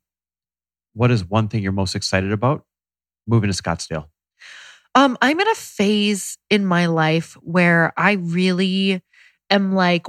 What 0.93 1.11
is 1.11 1.25
one 1.25 1.49
thing 1.49 1.63
you're 1.63 1.73
most 1.73 1.95
excited 1.95 2.31
about 2.31 2.67
moving 3.27 3.51
to 3.51 3.57
Scottsdale? 3.63 4.09
Um, 4.95 5.17
I'm 5.23 5.41
in 5.41 5.49
a 5.49 5.55
phase 5.55 6.37
in 6.51 6.67
my 6.67 6.87
life 6.87 7.39
where 7.41 7.95
I 7.97 8.13
really 8.13 9.03
am 9.49 9.75
like, 9.75 10.07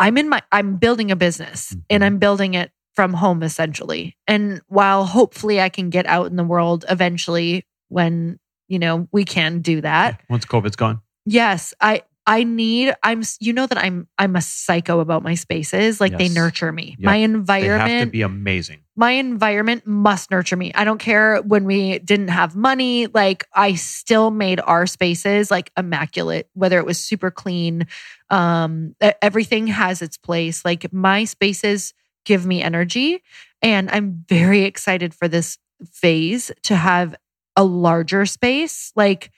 I'm 0.00 0.16
in 0.18 0.28
my, 0.28 0.42
I'm 0.50 0.76
building 0.76 1.10
a 1.12 1.16
business 1.16 1.76
and 1.88 2.02
Mhm. 2.02 2.06
I'm 2.06 2.18
building 2.18 2.54
it 2.54 2.72
from 2.96 3.12
home 3.12 3.42
essentially. 3.44 4.16
And 4.26 4.60
while 4.66 5.04
hopefully 5.04 5.60
I 5.60 5.68
can 5.68 5.90
get 5.90 6.06
out 6.06 6.26
in 6.26 6.36
the 6.36 6.42
world 6.44 6.84
eventually 6.88 7.64
when, 7.88 8.38
you 8.66 8.78
know, 8.78 9.08
we 9.12 9.24
can 9.24 9.60
do 9.60 9.80
that. 9.82 10.20
Once 10.28 10.44
COVID's 10.44 10.76
gone. 10.76 11.00
Yes, 11.26 11.72
I, 11.80 12.02
I 12.26 12.44
need, 12.44 12.94
I'm, 13.02 13.22
you 13.40 13.52
know, 13.52 13.66
that 13.66 13.78
I'm, 13.78 14.06
I'm 14.18 14.36
a 14.36 14.40
psycho 14.42 15.00
about 15.00 15.22
my 15.22 15.34
spaces. 15.34 16.00
Like 16.00 16.16
they 16.16 16.28
nurture 16.28 16.70
me. 16.70 16.96
Yep. 16.98 17.06
My 17.06 17.16
They 17.16 17.22
environment 17.24 17.90
have 17.90 18.06
to 18.08 18.12
be 18.12 18.22
amazing. 18.22 18.80
my 18.94 19.12
environment 19.12 19.86
must 19.86 20.30
nurture 20.30 20.56
me. 20.56 20.72
I 20.74 20.84
don't 20.84 20.98
care 20.98 21.38
when 21.42 21.64
we 21.64 21.98
didn't 22.00 22.28
have 22.28 22.54
money, 22.54 23.06
like 23.08 23.46
I 23.54 23.74
still 23.74 24.30
made 24.30 24.60
our 24.60 24.86
spaces 24.86 25.50
like 25.50 25.72
immaculate, 25.76 26.48
whether 26.52 26.78
it 26.78 26.86
was 26.86 26.98
super 27.00 27.30
clean. 27.30 27.86
Um 28.28 28.94
everything 29.22 29.66
has 29.68 30.02
its 30.02 30.16
place. 30.18 30.64
Like 30.64 30.92
my 30.92 31.24
spaces 31.24 31.94
give 32.24 32.44
me 32.46 32.62
energy 32.62 33.22
and 33.62 33.90
I'm 33.90 34.24
very 34.28 34.62
excited 34.64 35.14
for 35.14 35.26
this 35.26 35.58
phase 35.90 36.52
to 36.64 36.76
have 36.76 37.14
a 37.56 37.64
larger 37.64 38.26
space, 38.26 38.92
like 38.94 39.30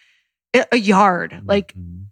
a- 0.52 0.76
yard, 0.76 1.40
like 1.46 1.72
Mhm. 1.74 2.06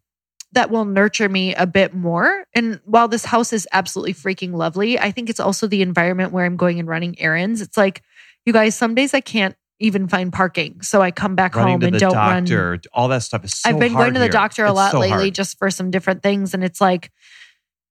That 0.52 0.71
will 0.71 0.85
nurture 0.85 1.28
me 1.28 1.54
a 1.54 1.66
bit 1.66 1.95
more. 1.95 2.45
And 2.54 2.80
while 2.85 3.09
this 3.09 3.25
house 3.25 3.52
is 3.52 3.69
absolutely 3.73 4.14
freaking 4.14 4.52
lovely, 4.54 4.99
I 4.99 5.11
think 5.12 5.30
it's 5.30 5.40
also 5.40 5.66
the 5.66 5.83
environment 5.83 6.33
where 6.33 6.45
I'm 6.45 6.57
going 6.57 6.78
and 6.80 6.88
running 6.88 7.19
errands. 7.21 7.61
It's 7.61 7.76
like 7.76 8.02
You 8.47 8.52
guys, 8.52 8.75
some 8.75 8.95
days 8.95 9.12
I 9.14 9.21
can't 9.21 9.54
even 9.78 10.09
find 10.09 10.33
parking. 10.33 10.83
So 10.83 11.00
I 11.02 11.11
come 11.11 11.35
back 11.37 11.54
Running 11.54 11.73
home 11.75 11.83
and 11.85 11.99
don't 11.99 12.14
run. 12.14 12.80
all 12.92 13.09
that 13.09 13.23
stuff 13.23 13.45
is 13.45 13.54
so 13.54 13.69
I've 13.69 13.78
been 13.78 13.92
going 13.92 14.12
to 14.14 14.19
the 14.19 14.26
here. 14.26 14.33
doctor 14.33 14.64
a 14.64 14.69
It's 14.71 14.76
lot 14.76 14.90
so 14.92 14.99
lately 15.00 15.25
hard. 15.26 15.35
just 15.35 15.59
for 15.59 15.71
some 15.71 15.90
different 15.90 16.23
things. 16.23 16.52
And 16.54 16.62
it's 16.64 16.80
like, 16.80 17.11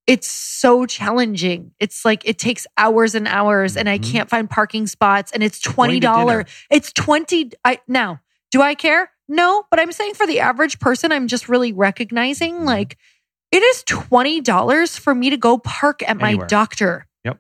it's 0.06 0.28
so 0.28 0.86
challenging. 0.88 1.72
It's 1.80 2.04
like 2.04 2.28
it 2.28 2.40
takes 2.40 2.66
hours 2.78 3.14
and 3.16 3.28
hours, 3.28 3.78
and 3.78 3.88
I 3.88 4.00
Mhm. 4.00 4.12
can't 4.12 4.30
find 4.30 4.50
parking 4.50 4.88
spots. 4.88 5.32
And 5.32 5.44
it's 5.44 5.60
twenty 5.60 6.00
dollars. 6.00 6.46
It's 6.72 6.92
twenty. 6.92 7.52
I 7.64 7.80
now 7.88 8.20
do 8.52 8.62
I 8.62 8.74
care? 8.76 9.12
No, 9.30 9.64
but 9.72 9.80
I'm 9.80 9.92
saying 9.94 10.16
for 10.16 10.28
the 10.28 10.40
average 10.42 10.80
person, 10.80 11.12
I'm 11.12 11.28
just 11.28 11.48
really 11.48 11.72
recognizing 11.72 12.56
Mhm. 12.62 12.66
like 12.66 12.98
it 13.52 13.64
is 13.64 13.84
twenty 13.84 14.42
dollars 14.42 14.98
for 14.98 15.16
me 15.16 15.30
to 15.30 15.38
go 15.38 15.58
park 15.60 16.02
at 16.08 16.18
my 16.18 16.30
Anywhere. 16.30 16.48
doctor. 16.48 17.08
Yep. 17.24 17.40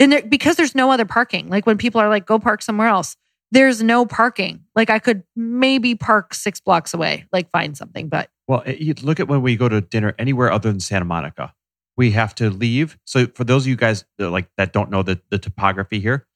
And 0.00 0.12
there, 0.12 0.22
because 0.22 0.56
there's 0.56 0.74
no 0.74 0.90
other 0.90 1.04
parking. 1.04 1.48
Like 1.48 1.66
when 1.66 1.78
people 1.78 2.00
are 2.00 2.08
like, 2.08 2.26
go 2.26 2.38
park 2.38 2.62
somewhere 2.62 2.88
else. 2.88 3.16
There's 3.50 3.82
no 3.82 4.04
parking. 4.04 4.64
Like 4.76 4.90
I 4.90 4.98
could 4.98 5.22
maybe 5.34 5.94
park 5.94 6.34
six 6.34 6.60
blocks 6.60 6.92
away, 6.92 7.26
like 7.32 7.50
find 7.50 7.76
something, 7.76 8.08
but 8.08 8.28
Well, 8.46 8.60
it- 8.66 8.78
you 8.80 8.94
look 9.02 9.20
at 9.20 9.28
when 9.28 9.40
we 9.42 9.56
go 9.56 9.68
to 9.68 9.80
dinner 9.80 10.14
anywhere 10.18 10.50
other 10.52 10.70
than 10.70 10.80
Santa 10.80 11.04
Monica, 11.06 11.54
we 11.96 12.10
have 12.12 12.34
to 12.36 12.50
leave. 12.50 12.98
So 13.04 13.26
for 13.34 13.44
those 13.44 13.64
of 13.64 13.68
you 13.68 13.76
guys 13.76 14.04
that 14.18 14.30
like 14.30 14.48
that 14.58 14.72
don't 14.74 14.90
know 14.90 15.02
the, 15.02 15.20
the 15.30 15.38
topography 15.38 16.00
here, 16.00 16.26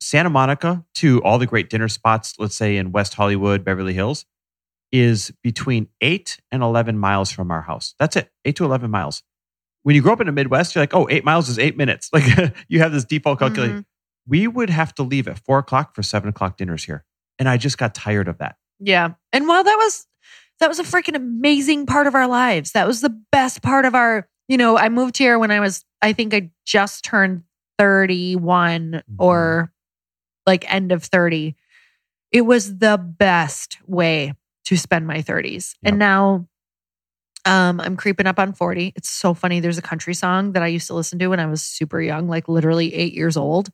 Santa 0.00 0.30
Monica 0.30 0.84
to 0.96 1.22
all 1.22 1.38
the 1.38 1.46
great 1.46 1.70
dinner 1.70 1.88
spots, 1.88 2.34
let's 2.38 2.54
say 2.54 2.76
in 2.76 2.92
West 2.92 3.14
Hollywood, 3.14 3.64
Beverly 3.64 3.94
Hills, 3.94 4.24
is 4.92 5.32
between 5.42 5.88
eight 6.00 6.38
and 6.52 6.62
11 6.62 6.98
miles 6.98 7.30
from 7.30 7.50
our 7.50 7.62
house. 7.62 7.94
That's 7.98 8.16
it, 8.16 8.30
eight 8.44 8.56
to 8.56 8.64
11 8.64 8.90
miles. 8.90 9.22
When 9.82 9.94
you 9.94 10.02
grow 10.02 10.12
up 10.12 10.20
in 10.20 10.26
the 10.26 10.32
Midwest, 10.32 10.74
you're 10.74 10.82
like, 10.82 10.94
oh, 10.94 11.08
eight 11.10 11.24
miles 11.24 11.48
is 11.48 11.58
eight 11.58 11.76
minutes. 11.76 12.10
Like 12.12 12.24
you 12.68 12.80
have 12.80 12.92
this 12.92 13.04
default 13.04 13.38
calculation. 13.38 13.78
Mhm. 13.80 13.84
We 14.28 14.48
would 14.48 14.70
have 14.70 14.94
to 14.96 15.02
leave 15.02 15.28
at 15.28 15.38
four 15.38 15.58
o'clock 15.58 15.94
for 15.94 16.02
seven 16.02 16.28
o'clock 16.28 16.56
dinners 16.56 16.84
here. 16.84 17.04
And 17.38 17.48
I 17.48 17.56
just 17.56 17.78
got 17.78 17.94
tired 17.94 18.26
of 18.26 18.38
that. 18.38 18.56
Yeah. 18.80 19.10
And 19.32 19.46
while 19.46 19.62
that 19.62 19.76
was 19.76 20.06
that 20.58 20.68
was 20.68 20.78
a 20.78 20.84
freaking 20.84 21.14
amazing 21.14 21.86
part 21.86 22.06
of 22.06 22.14
our 22.14 22.26
lives. 22.26 22.72
That 22.72 22.86
was 22.86 23.00
the 23.00 23.16
best 23.30 23.62
part 23.62 23.84
of 23.84 23.94
our, 23.94 24.26
you 24.48 24.56
know, 24.56 24.76
I 24.78 24.88
moved 24.88 25.18
here 25.18 25.38
when 25.38 25.50
I 25.50 25.60
was 25.60 25.84
I 26.02 26.12
think 26.12 26.34
I 26.34 26.50
just 26.64 27.04
turned 27.04 27.42
31 27.78 29.02
or 29.18 29.72
like 30.46 30.70
end 30.72 30.92
of 30.92 31.02
30. 31.04 31.56
It 32.32 32.42
was 32.42 32.78
the 32.78 32.98
best 32.98 33.78
way 33.86 34.34
to 34.66 34.76
spend 34.76 35.06
my 35.06 35.18
30s. 35.22 35.74
Yep. 35.82 35.90
And 35.90 35.98
now 35.98 36.46
um 37.44 37.80
I'm 37.80 37.96
creeping 37.96 38.26
up 38.26 38.38
on 38.38 38.52
40. 38.52 38.92
It's 38.96 39.08
so 39.08 39.34
funny. 39.34 39.60
There's 39.60 39.78
a 39.78 39.82
country 39.82 40.14
song 40.14 40.52
that 40.52 40.62
I 40.62 40.66
used 40.66 40.88
to 40.88 40.94
listen 40.94 41.18
to 41.20 41.28
when 41.28 41.40
I 41.40 41.46
was 41.46 41.62
super 41.62 42.00
young, 42.00 42.28
like 42.28 42.48
literally 42.48 42.92
8 42.94 43.14
years 43.14 43.36
old. 43.36 43.70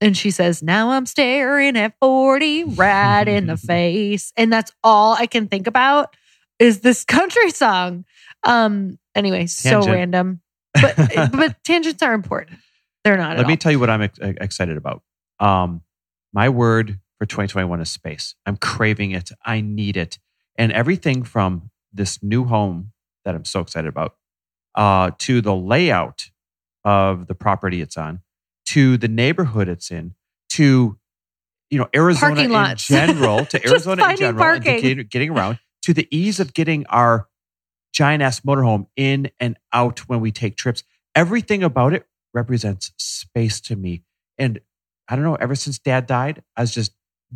And 0.00 0.16
she 0.16 0.30
says, 0.32 0.62
Now 0.62 0.90
I'm 0.90 1.06
staring 1.06 1.76
at 1.76 1.94
40 2.00 2.64
right 2.64 3.28
in 3.28 3.46
the 3.46 3.56
face. 3.72 4.32
And 4.36 4.52
that's 4.52 4.72
all 4.82 5.12
I 5.14 5.26
can 5.26 5.46
think 5.48 5.66
about 5.66 6.16
is 6.58 6.80
this 6.80 7.04
country 7.18 7.50
song. 7.50 8.04
Um, 8.44 8.98
anyway, 9.14 9.46
so 9.46 9.80
random. 9.86 10.40
But 10.80 11.30
but 11.32 11.62
tangents 11.64 12.02
are 12.02 12.14
important. 12.14 12.58
They're 13.04 13.18
not 13.18 13.36
Let 13.36 13.46
me 13.46 13.52
all. 13.52 13.56
tell 13.58 13.70
you 13.72 13.78
what 13.78 13.90
I'm 13.90 14.00
ex- 14.00 14.18
excited 14.22 14.78
about. 14.78 15.02
Um, 15.38 15.82
my 16.32 16.48
word 16.48 17.00
for 17.18 17.26
2021 17.26 17.80
is 17.80 17.90
space. 17.90 18.34
I'm 18.46 18.56
craving 18.56 19.12
it. 19.12 19.30
I 19.44 19.60
need 19.60 19.96
it. 19.96 20.18
And 20.56 20.72
everything 20.72 21.22
from 21.22 21.70
this 21.92 22.22
new 22.22 22.44
home 22.44 22.92
that 23.24 23.34
I'm 23.34 23.44
so 23.44 23.60
excited 23.60 23.88
about 23.88 24.16
uh, 24.74 25.12
to 25.18 25.40
the 25.40 25.54
layout 25.54 26.30
of 26.84 27.26
the 27.26 27.34
property 27.34 27.80
it's 27.80 27.96
on 27.96 28.20
to 28.66 28.96
the 28.96 29.08
neighborhood 29.08 29.68
it's 29.68 29.90
in 29.90 30.14
to 30.50 30.98
you 31.70 31.78
know 31.78 31.88
Arizona 31.94 32.42
in 32.42 32.76
general 32.76 33.44
to 33.46 33.68
Arizona 33.68 34.10
in 34.10 34.16
general 34.16 34.44
and 34.44 34.64
parking. 34.64 34.80
getting, 34.80 35.06
getting 35.06 35.30
around 35.30 35.58
to 35.82 35.94
the 35.94 36.08
ease 36.10 36.40
of 36.40 36.54
getting 36.54 36.86
our 36.86 37.28
giant 37.92 38.22
ass 38.22 38.40
motorhome 38.40 38.86
in 38.96 39.30
and 39.38 39.56
out 39.72 40.00
when 40.08 40.20
we 40.20 40.32
take 40.32 40.56
trips. 40.56 40.82
Everything 41.14 41.62
about 41.62 41.92
it 41.92 42.06
represents 42.32 42.92
space 42.96 43.60
to 43.60 43.76
me. 43.76 44.02
And 44.38 44.60
I 45.08 45.16
don't 45.16 45.24
know, 45.24 45.34
ever 45.34 45.54
since 45.54 45.78
dad 45.78 46.06
died, 46.06 46.42
I 46.56 46.62
was 46.62 46.72
just 46.72 46.92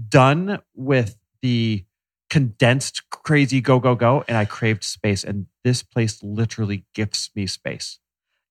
done 0.09 0.61
with 0.75 1.17
the 1.43 1.85
condensed 2.31 3.09
crazy 3.11 3.61
go, 3.61 3.79
go, 3.79 3.95
go. 3.95 4.25
And 4.29 4.37
I 4.37 4.45
craved 4.45 4.85
space. 4.85 5.25
And 5.25 5.47
this 5.65 5.83
place 5.83 6.23
literally 6.23 6.85
gifts 6.95 7.31
me 7.35 7.47
space. 7.47 7.99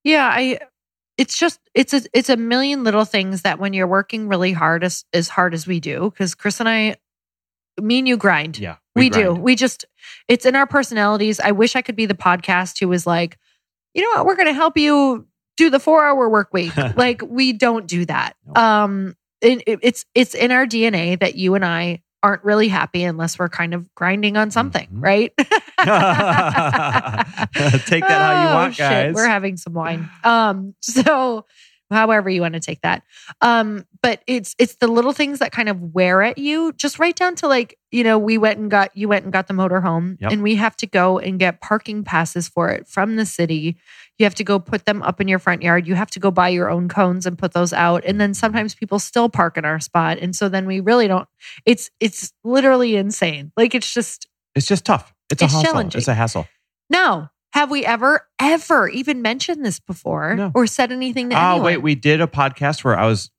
Yeah, 0.03 0.29
I 0.31 0.59
it's 1.17 1.37
just 1.37 1.59
it's 1.73 1.93
a 1.93 2.01
it's 2.13 2.29
a 2.29 2.37
million 2.37 2.83
little 2.83 3.05
things 3.05 3.43
that 3.43 3.57
when 3.57 3.73
you're 3.73 3.87
working 3.87 4.27
really 4.27 4.51
hard 4.51 4.83
as 4.83 5.05
as 5.13 5.29
hard 5.29 5.53
as 5.53 5.65
we 5.65 5.79
do, 5.79 6.11
because 6.11 6.35
Chris 6.35 6.59
and 6.59 6.69
I 6.69 6.97
me 7.81 7.99
and 7.99 8.07
you 8.07 8.17
grind. 8.17 8.57
Yeah. 8.57 8.77
We, 8.95 9.09
do. 9.09 9.23
grind. 9.23 9.43
We 9.43 9.55
just, 9.55 9.85
it's 10.27 10.45
in 10.45 10.55
our 10.55 10.67
personalities. 10.67 11.39
I 11.39 11.51
wish 11.51 11.75
I 11.75 11.81
could 11.81 11.95
be 11.95 12.05
the 12.05 12.13
podcast 12.13 12.79
who 12.79 12.87
was 12.87 13.05
like, 13.05 13.37
you 13.93 14.01
know 14.01 14.09
what, 14.17 14.25
we're 14.25 14.35
going 14.35 14.47
to 14.47 14.53
help 14.53 14.77
you 14.77 15.27
do 15.57 15.69
the 15.69 15.79
four 15.79 16.05
hour 16.05 16.29
work 16.29 16.53
week. 16.53 16.75
like 16.97 17.21
we 17.27 17.53
don't 17.53 17.87
do 17.87 18.05
that. 18.05 18.35
Um, 18.55 19.15
it, 19.41 19.63
it- 19.67 19.79
it's 19.81 20.05
it's 20.15 20.33
in 20.35 20.51
our 20.51 20.65
DNA 20.65 21.19
that 21.19 21.35
you 21.35 21.55
and 21.55 21.63
I 21.65 22.01
aren't 22.23 22.43
really 22.43 22.67
happy 22.67 23.03
unless 23.03 23.37
we're 23.37 23.49
kind 23.49 23.73
of 23.75 23.93
grinding 23.93 24.35
on 24.35 24.49
something, 24.49 24.87
Mhm. 24.87 25.03
right? 25.03 25.31
Take 27.85 28.01
that 28.07 28.21
how 28.21 28.43
you 28.43 28.49
Oh, 28.49 28.53
want, 28.55 28.73
shit. 28.75 28.79
guys. 28.89 29.13
We're 29.13 29.27
having 29.27 29.57
some 29.57 29.73
wine. 29.73 30.09
Um, 30.23 30.73
so 30.81 31.45
however 31.91 32.29
you 32.29 32.41
want 32.41 32.53
to 32.55 32.59
take 32.59 32.81
that. 32.81 33.03
Um, 33.41 33.85
but 34.01 34.21
it's 34.27 34.55
it's 34.59 34.75
the 34.75 34.87
little 34.87 35.13
things 35.13 35.39
that 35.39 35.51
kind 35.51 35.69
of 35.69 35.79
wear 35.93 36.21
at 36.21 36.37
you, 36.37 36.73
just 36.73 36.99
right 36.99 37.15
down 37.15 37.35
to 37.37 37.47
like, 37.47 37.77
you 37.91 38.03
know, 38.03 38.17
we 38.17 38.37
went 38.37 38.59
and 38.59 38.69
got 38.71 38.95
you 38.95 39.07
went 39.07 39.23
and 39.23 39.33
got 39.33 39.47
the 39.47 39.53
motorhome 39.53 40.17
Yep. 40.19 40.31
and 40.31 40.43
we 40.43 40.55
have 40.55 40.75
to 40.77 40.87
go 40.87 41.19
and 41.19 41.39
get 41.39 41.61
parking 41.61 42.03
passes 42.03 42.47
for 42.47 42.69
it 42.69 42.87
from 42.87 43.15
the 43.15 43.25
city. 43.25 43.77
You 44.17 44.25
have 44.25 44.35
to 44.35 44.43
go 44.43 44.59
put 44.59 44.85
them 44.85 45.01
up 45.03 45.19
in 45.19 45.27
your 45.27 45.39
front 45.39 45.61
yard. 45.61 45.87
You 45.87 45.95
have 45.95 46.09
to 46.11 46.19
go 46.19 46.31
buy 46.31 46.49
your 46.49 46.69
own 46.69 46.87
cones 46.87 47.25
and 47.25 47.37
put 47.37 47.53
those 47.53 47.73
out. 47.73 48.05
And 48.05 48.19
then 48.21 48.33
sometimes 48.33 48.73
people 48.73 48.97
still 48.99 49.27
park 49.29 49.57
in 49.57 49.65
our 49.65 49.79
spot. 49.79 50.19
And 50.19 50.35
so 50.35 50.47
then 50.49 50.65
we 50.67 50.79
really 50.79 51.07
don't 51.07 51.27
it's 51.65 51.89
it's 51.99 52.31
literally 52.43 52.95
insane. 52.95 53.51
Like 53.57 53.75
it's 53.75 53.93
just 53.93 54.27
It's 54.55 54.67
just 54.67 54.85
tough. 54.85 55.13
It's, 55.29 55.41
It's 55.41 55.53
a 55.53 55.57
hassle. 55.57 55.79
It's 55.93 56.07
a 56.07 56.13
hassle. 56.13 56.47
no. 56.89 57.29
Have 57.55 57.71
we 57.71 57.85
ever, 57.85 58.27
ever 58.37 58.89
even 58.89 59.21
mentioned 59.21 59.65
this 59.65 59.79
before 59.79 60.35
No. 60.35 60.51
or 60.53 60.67
said 60.67 60.91
anything 60.91 61.29
to 61.29 61.35
Oh, 61.37 61.39
anyone? 61.51 61.63
wait. 61.63 61.77
We 61.77 61.95
did 61.95 62.19
a 62.19 62.27
podcast 62.27 62.83
where 62.83 62.99
I 62.99 63.07
was 63.07 63.31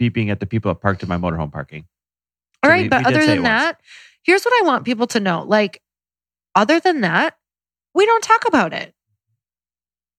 beeping 0.00 0.28
at 0.30 0.38
the 0.38 0.44
people 0.46 0.70
that 0.72 0.80
parked 0.82 1.02
in 1.02 1.08
my 1.08 1.16
motorhome 1.16 1.50
parking. 1.50 1.86
All 2.62 2.68
So 2.68 2.72
right, 2.74 2.82
we- 2.82 2.88
but 2.88 3.00
we 3.00 3.04
other 3.14 3.20
than 3.26 3.38
it 3.38 3.40
once. 3.40 3.48
that, 3.48 3.80
here's 4.22 4.44
what 4.44 4.52
I 4.62 4.66
want 4.66 4.84
people 4.84 5.06
to 5.08 5.18
know. 5.20 5.42
Like, 5.44 5.80
other 6.54 6.78
than 6.78 7.00
that, 7.00 7.38
we 7.94 8.04
don't 8.04 8.22
talk 8.22 8.46
about 8.46 8.74
it 8.74 8.94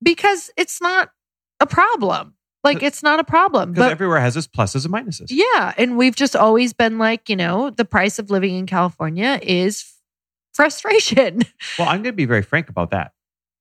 because 0.02 0.50
it's 0.58 0.82
not 0.82 1.12
a 1.60 1.68
problem. 1.68 2.34
Like, 2.64 2.82
it's 2.82 3.04
not 3.04 3.20
a 3.20 3.24
problem. 3.24 3.74
Because 3.74 3.92
everywhere 3.92 4.20
has 4.22 4.36
its 4.36 4.48
pluses 4.48 4.86
and 4.86 4.94
minuses. 4.94 5.28
yeah, 5.30 5.72
and 5.78 5.98
we've 5.98 6.16
just 6.16 6.36
always 6.36 6.74
been 6.74 6.98
like, 6.98 7.30
you 7.30 7.36
know, 7.36 7.70
the 7.70 7.86
price 7.86 8.18
of 8.18 8.32
living 8.32 8.56
in 8.56 8.66
California 8.66 9.40
is 9.44 9.94
frustration. 10.54 11.44
Well, 11.78 11.88
I'm 11.90 11.98
going 12.02 12.14
to 12.14 12.14
be 12.14 12.26
very 12.26 12.42
frank 12.42 12.70
about 12.70 12.90
that. 12.90 13.12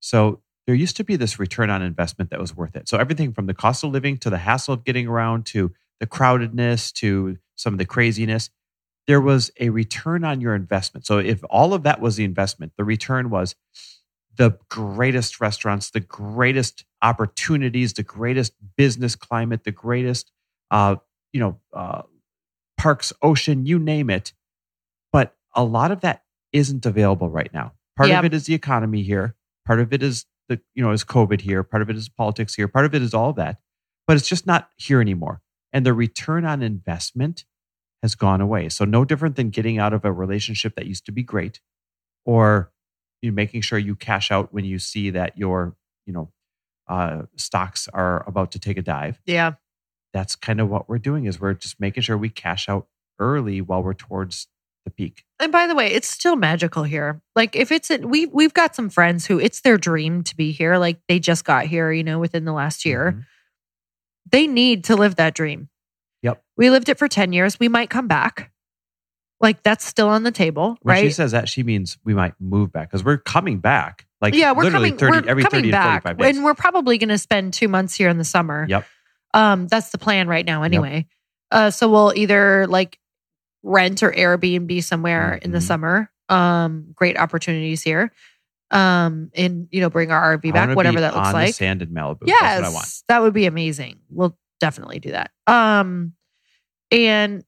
So 0.05 0.41
there 0.67 0.75
used 0.75 0.97
to 0.97 1.03
be 1.03 1.15
this 1.15 1.39
return 1.39 1.71
on 1.71 1.81
investment 1.81 2.29
that 2.29 2.39
was 2.39 2.55
worth 2.55 2.75
it. 2.75 2.87
So 2.87 2.97
everything 2.97 3.33
from 3.33 3.47
the 3.47 3.55
cost 3.55 3.83
of 3.83 3.91
living 3.91 4.17
to 4.19 4.29
the 4.29 4.37
hassle 4.37 4.75
of 4.75 4.83
getting 4.83 5.07
around 5.07 5.47
to 5.47 5.71
the 5.99 6.05
crowdedness 6.05 6.93
to 6.93 7.37
some 7.55 7.73
of 7.73 7.79
the 7.79 7.85
craziness, 7.85 8.51
there 9.07 9.21
was 9.21 9.49
a 9.59 9.69
return 9.69 10.23
on 10.23 10.41
your 10.41 10.53
investment. 10.53 11.07
So 11.07 11.17
if 11.17 11.43
all 11.49 11.73
of 11.73 11.83
that 11.83 11.99
was 12.01 12.17
the 12.17 12.23
investment, 12.23 12.73
the 12.77 12.83
return 12.83 13.31
was 13.31 13.55
the 14.37 14.59
greatest 14.69 15.41
restaurants, 15.41 15.89
the 15.89 16.01
greatest 16.01 16.85
opportunities, 17.01 17.93
the 17.93 18.03
greatest 18.03 18.53
business 18.77 19.15
climate, 19.15 19.63
the 19.63 19.71
greatest, 19.71 20.31
uh, 20.69 20.97
you 21.33 21.39
know, 21.39 21.59
uh, 21.73 22.03
parks, 22.77 23.11
ocean, 23.23 23.65
you 23.65 23.79
name 23.79 24.11
it. 24.11 24.33
But 25.11 25.35
a 25.55 25.63
lot 25.63 25.91
of 25.91 26.01
that 26.01 26.23
isn't 26.51 26.85
available 26.85 27.29
right 27.29 27.51
now. 27.53 27.73
Part 27.95 28.09
Yeah. 28.09 28.19
of 28.19 28.25
it 28.25 28.33
is 28.33 28.45
the 28.45 28.53
economy 28.53 29.01
here. 29.01 29.35
Part 29.65 29.79
of 29.79 29.93
it 29.93 30.03
is 30.03 30.25
the, 30.47 30.59
you 30.73 30.83
know, 30.83 30.91
is 30.91 31.03
COVID 31.03 31.41
here. 31.41 31.63
Part 31.63 31.81
of 31.81 31.89
it 31.89 31.95
is 31.95 32.09
politics 32.09 32.55
here. 32.55 32.67
Part 32.67 32.85
of 32.85 32.93
it 32.93 33.01
is 33.01 33.13
all 33.13 33.33
that. 33.33 33.59
But 34.07 34.17
it's 34.17 34.27
just 34.27 34.45
not 34.45 34.69
here 34.77 35.01
anymore. 35.01 35.41
And 35.73 35.85
the 35.85 35.93
return 35.93 36.45
on 36.45 36.61
investment 36.61 37.45
has 38.03 38.15
gone 38.15 38.41
away. 38.41 38.69
So 38.69 38.85
no 38.85 39.03
different 39.03 39.35
than 39.35 39.49
getting 39.49 39.79
out 39.79 39.93
of 39.93 40.05
a 40.05 40.11
relationship 40.11 40.75
that 40.75 40.85
used 40.85 41.05
to 41.07 41.11
be 41.11 41.23
great 41.23 41.59
or 42.25 42.71
you 43.21 43.31
know, 43.31 43.35
making 43.35 43.61
sure 43.61 43.79
you 43.79 43.95
cash 43.95 44.29
out 44.31 44.53
when 44.53 44.65
you 44.65 44.77
see 44.77 45.09
that 45.09 45.37
your, 45.37 45.75
you 46.05 46.13
know, 46.13 46.31
uh, 46.87 47.23
stocks 47.35 47.87
are 47.93 48.23
about 48.27 48.51
to 48.51 48.59
take 48.59 48.77
a 48.77 48.81
dive. 48.81 49.19
Yeah. 49.25 49.53
That's 50.13 50.35
kind 50.35 50.61
of 50.61 50.69
what 50.69 50.87
we're 50.87 50.99
doing 50.99 51.25
is 51.25 51.41
we're 51.41 51.55
just 51.55 51.79
making 51.79 52.03
sure 52.03 52.17
we 52.17 52.29
cash 52.29 52.69
out 52.69 52.87
early 53.19 53.61
while 53.61 53.81
we're 53.81 53.93
towards 53.93 54.47
the 54.85 54.91
peak. 54.91 55.25
And 55.39 55.51
by 55.51 55.67
the 55.67 55.75
way, 55.75 55.87
it's 55.87 56.07
still 56.07 56.35
magical 56.35 56.83
here. 56.83 57.21
Like 57.35 57.55
if 57.55 57.71
it's 57.71 57.91
in, 57.91 58.09
we 58.09 58.25
we've 58.27 58.53
got 58.53 58.75
some 58.75 58.89
friends 58.89 59.25
who 59.25 59.39
it's 59.39 59.61
their 59.61 59.77
dream 59.77 60.23
to 60.23 60.35
be 60.37 60.51
here. 60.51 60.77
Like 60.77 60.99
they 61.09 61.19
just 61.19 61.43
got 61.43 61.65
here, 61.65 61.91
you 61.91 62.03
know, 62.03 62.19
within 62.19 62.45
the 62.45 62.53
last 62.53 62.85
year. 62.85 63.13
Mhm. 63.17 63.25
They 64.31 64.47
need 64.47 64.85
to 64.85 64.95
live 64.95 65.17
that 65.17 65.33
dream. 65.35 65.69
Yep. 66.23 66.41
We 66.57 66.69
lived 66.69 66.89
it 66.89 66.97
for 66.97 67.07
10 67.07 67.33
years. 67.33 67.59
We 67.59 67.67
might 67.67 67.89
come 67.89 68.07
back. 68.07 68.51
Like 69.41 69.61
that's 69.63 69.85
still 69.85 70.07
on 70.07 70.23
the 70.23 70.31
table, 70.31 70.77
When 70.81 70.95
right? 70.95 71.03
she 71.03 71.11
says 71.11 71.33
that, 71.33 71.49
she 71.49 71.61
means 71.61 71.97
we 72.05 72.13
might 72.13 72.33
move 72.39 72.71
back 72.71 72.89
because 72.89 73.03
we're 73.03 73.17
coming 73.17 73.59
back. 73.59 74.07
Like 74.21 74.33
yeah, 74.33 74.53
we're 74.53 74.71
coming. 74.71 74.97
30, 74.97 75.11
we're 75.11 75.29
every 75.29 75.43
coming 75.43 75.59
30 75.63 75.71
back, 75.71 76.03
to 76.03 76.09
45 76.09 76.17
days. 76.17 76.35
and 76.37 76.45
we're 76.45 76.53
probably 76.55 76.97
going 76.97 77.09
to 77.09 77.17
spend 77.17 77.53
two 77.53 77.67
months 77.67 77.93
here 77.93 78.09
in 78.09 78.17
the 78.17 78.23
summer. 78.23 78.65
Yep. 78.69 78.85
Um, 79.33 79.67
that's 79.67 79.89
the 79.89 79.97
plan 79.97 80.27
right 80.29 80.45
now, 80.45 80.63
anyway. 80.63 81.05
Uh, 81.51 81.69
so 81.69 81.89
we'll 81.89 82.13
either 82.15 82.65
like 82.67 82.97
rent 83.65 84.03
or 84.03 84.11
Airbnb 84.11 84.83
somewhere 84.83 85.33
in 85.41 85.51
the 85.51 85.57
Mhm. 85.57 85.63
summer. 85.63 86.11
Um, 86.29 86.91
great 86.93 87.17
opportunities 87.17 87.81
here. 87.81 88.11
Um, 88.71 89.31
and 89.35 89.67
you 89.71 89.81
know, 89.81 89.89
bring 89.89 90.11
our 90.11 90.37
RV 90.37 90.51
back, 90.53 90.75
whatever 90.75 91.01
that 91.01 91.13
looks 91.15 91.27
on 91.27 91.33
the 91.33 91.39
like. 91.39 91.55
sand 91.55 91.81
in 91.81 91.89
Malibu. 91.89 92.23
Yes, 92.27 92.39
That's 92.41 92.61
what 92.61 92.69
I 92.69 92.73
want. 92.73 92.87
that 93.09 93.21
would 93.21 93.33
be 93.33 93.45
amazing. 93.45 93.99
We'll 94.09 94.37
definitely 94.59 94.99
do 94.99 95.11
that. 95.11 95.31
Um, 95.47 96.13
and 96.91 97.43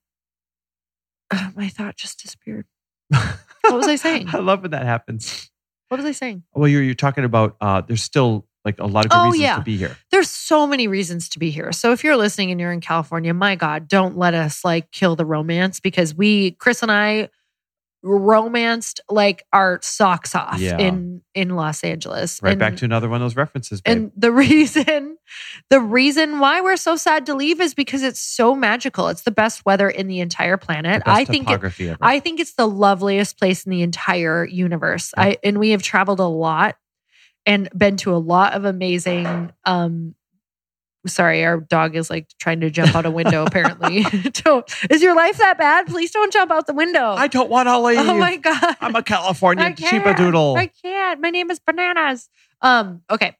uh, 1.30 1.50
my 1.56 1.68
thought 1.68 1.96
just 1.96 2.20
disappeared. 2.22 2.66
What 3.62 3.76
was 3.76 3.88
I 3.88 3.96
saying? 3.96 4.28
I 4.32 4.38
love 4.38 4.62
when 4.62 4.70
that 4.70 4.84
happens. 4.86 5.50
What 5.88 5.98
was 5.98 6.06
I 6.06 6.12
saying? 6.12 6.42
Well, 6.54 6.68
you're, 6.68 6.82
you're 6.82 6.94
talking 6.94 7.24
about 7.24 7.56
uh, 7.60 7.82
there's 7.82 8.02
still 8.02 8.46
like 8.64 8.78
a 8.80 8.86
lot 8.86 9.04
of 9.06 9.10
good 9.10 9.16
Oh, 9.18 9.24
reasons 9.26 9.40
yeah. 9.42 9.56
to 9.56 9.62
be 9.62 9.76
here. 9.76 9.96
there's 10.10 10.28
so 10.30 10.66
many 10.66 10.88
reasons 10.88 11.28
to 11.30 11.38
be 11.38 11.50
here. 11.50 11.72
So 11.72 11.92
if 11.92 12.02
you're 12.04 12.16
listening 12.16 12.50
and 12.50 12.60
you're 12.60 12.72
in 12.72 12.80
California, 12.80 13.32
my 13.32 13.54
God, 13.54 13.88
don't 13.88 14.16
let 14.18 14.34
us 14.34 14.64
like 14.64 14.90
kill 14.90 15.16
the 15.16 15.24
romance 15.24 15.80
because 15.80 16.14
we, 16.14 16.52
Chris 16.52 16.82
and 16.82 16.90
I, 16.92 17.28
romanced 18.04 19.00
like 19.10 19.44
our 19.52 19.80
socks 19.82 20.34
off 20.34 20.58
Yeah. 20.60 20.78
in 20.78 21.20
in 21.34 21.50
Los 21.56 21.82
Angeles. 21.82 22.40
Right 22.42 22.52
and, 22.52 22.58
back 22.58 22.76
to 22.76 22.84
another 22.84 23.08
one 23.08 23.20
of 23.20 23.24
those 23.24 23.34
references, 23.36 23.80
babe. 23.80 23.96
and 23.96 24.12
the 24.16 24.30
reason 24.46 25.16
the 25.68 25.80
reason 25.80 26.38
why 26.38 26.60
we're 26.60 26.76
so 26.76 26.94
sad 26.96 27.26
to 27.26 27.34
leave 27.34 27.60
is 27.60 27.74
because 27.74 28.02
it's 28.04 28.20
so 28.20 28.54
magical. 28.54 29.08
It's 29.08 29.22
the 29.22 29.30
best 29.32 29.66
weather 29.66 29.88
in 29.90 30.06
the 30.06 30.20
entire 30.20 30.56
planet. 30.56 31.02
The 31.04 31.10
I 31.10 31.24
think 31.24 31.50
it. 31.50 31.96
I 32.00 32.20
think 32.20 32.38
it's 32.40 32.54
the 32.54 32.68
loveliest 32.68 33.36
place 33.38 33.64
in 33.66 33.70
the 33.70 33.82
entire 33.82 34.44
universe. 34.44 35.12
I 35.16 35.38
and 35.42 35.58
we 35.58 35.70
have 35.70 35.82
traveled 35.82 36.20
a 36.20 36.24
lot 36.28 36.76
and 37.48 37.68
been 37.76 37.96
to 37.96 38.14
a 38.14 38.18
lot 38.20 38.52
of 38.52 38.64
amazing 38.64 39.50
um 39.64 40.14
sorry, 41.06 41.44
our 41.44 41.58
dog 41.58 41.96
is 41.96 42.10
like 42.10 42.28
trying 42.38 42.60
to 42.60 42.70
jump 42.70 42.94
out 42.94 43.06
a 43.06 43.10
window 43.10 43.44
apparently. 43.44 44.02
don't 44.44 44.70
is 44.90 45.02
your 45.02 45.16
life 45.16 45.38
that 45.38 45.58
bad? 45.58 45.86
Please 45.86 46.10
don't 46.10 46.32
jump 46.32 46.50
out 46.52 46.66
the 46.66 46.74
window. 46.74 47.12
I 47.12 47.26
don't 47.26 47.50
want 47.50 47.68
to 47.68 47.78
leave. 47.78 47.98
oh 47.98 48.16
my 48.16 48.36
god. 48.36 48.76
I'm 48.80 48.94
a 48.94 49.02
California 49.02 49.74
doodle. 50.14 50.56
I 50.56 50.66
can't. 50.66 51.20
My 51.20 51.30
name 51.30 51.50
is 51.50 51.58
Bananas. 51.58 52.28
Um, 52.60 53.02
okay. 53.10 53.36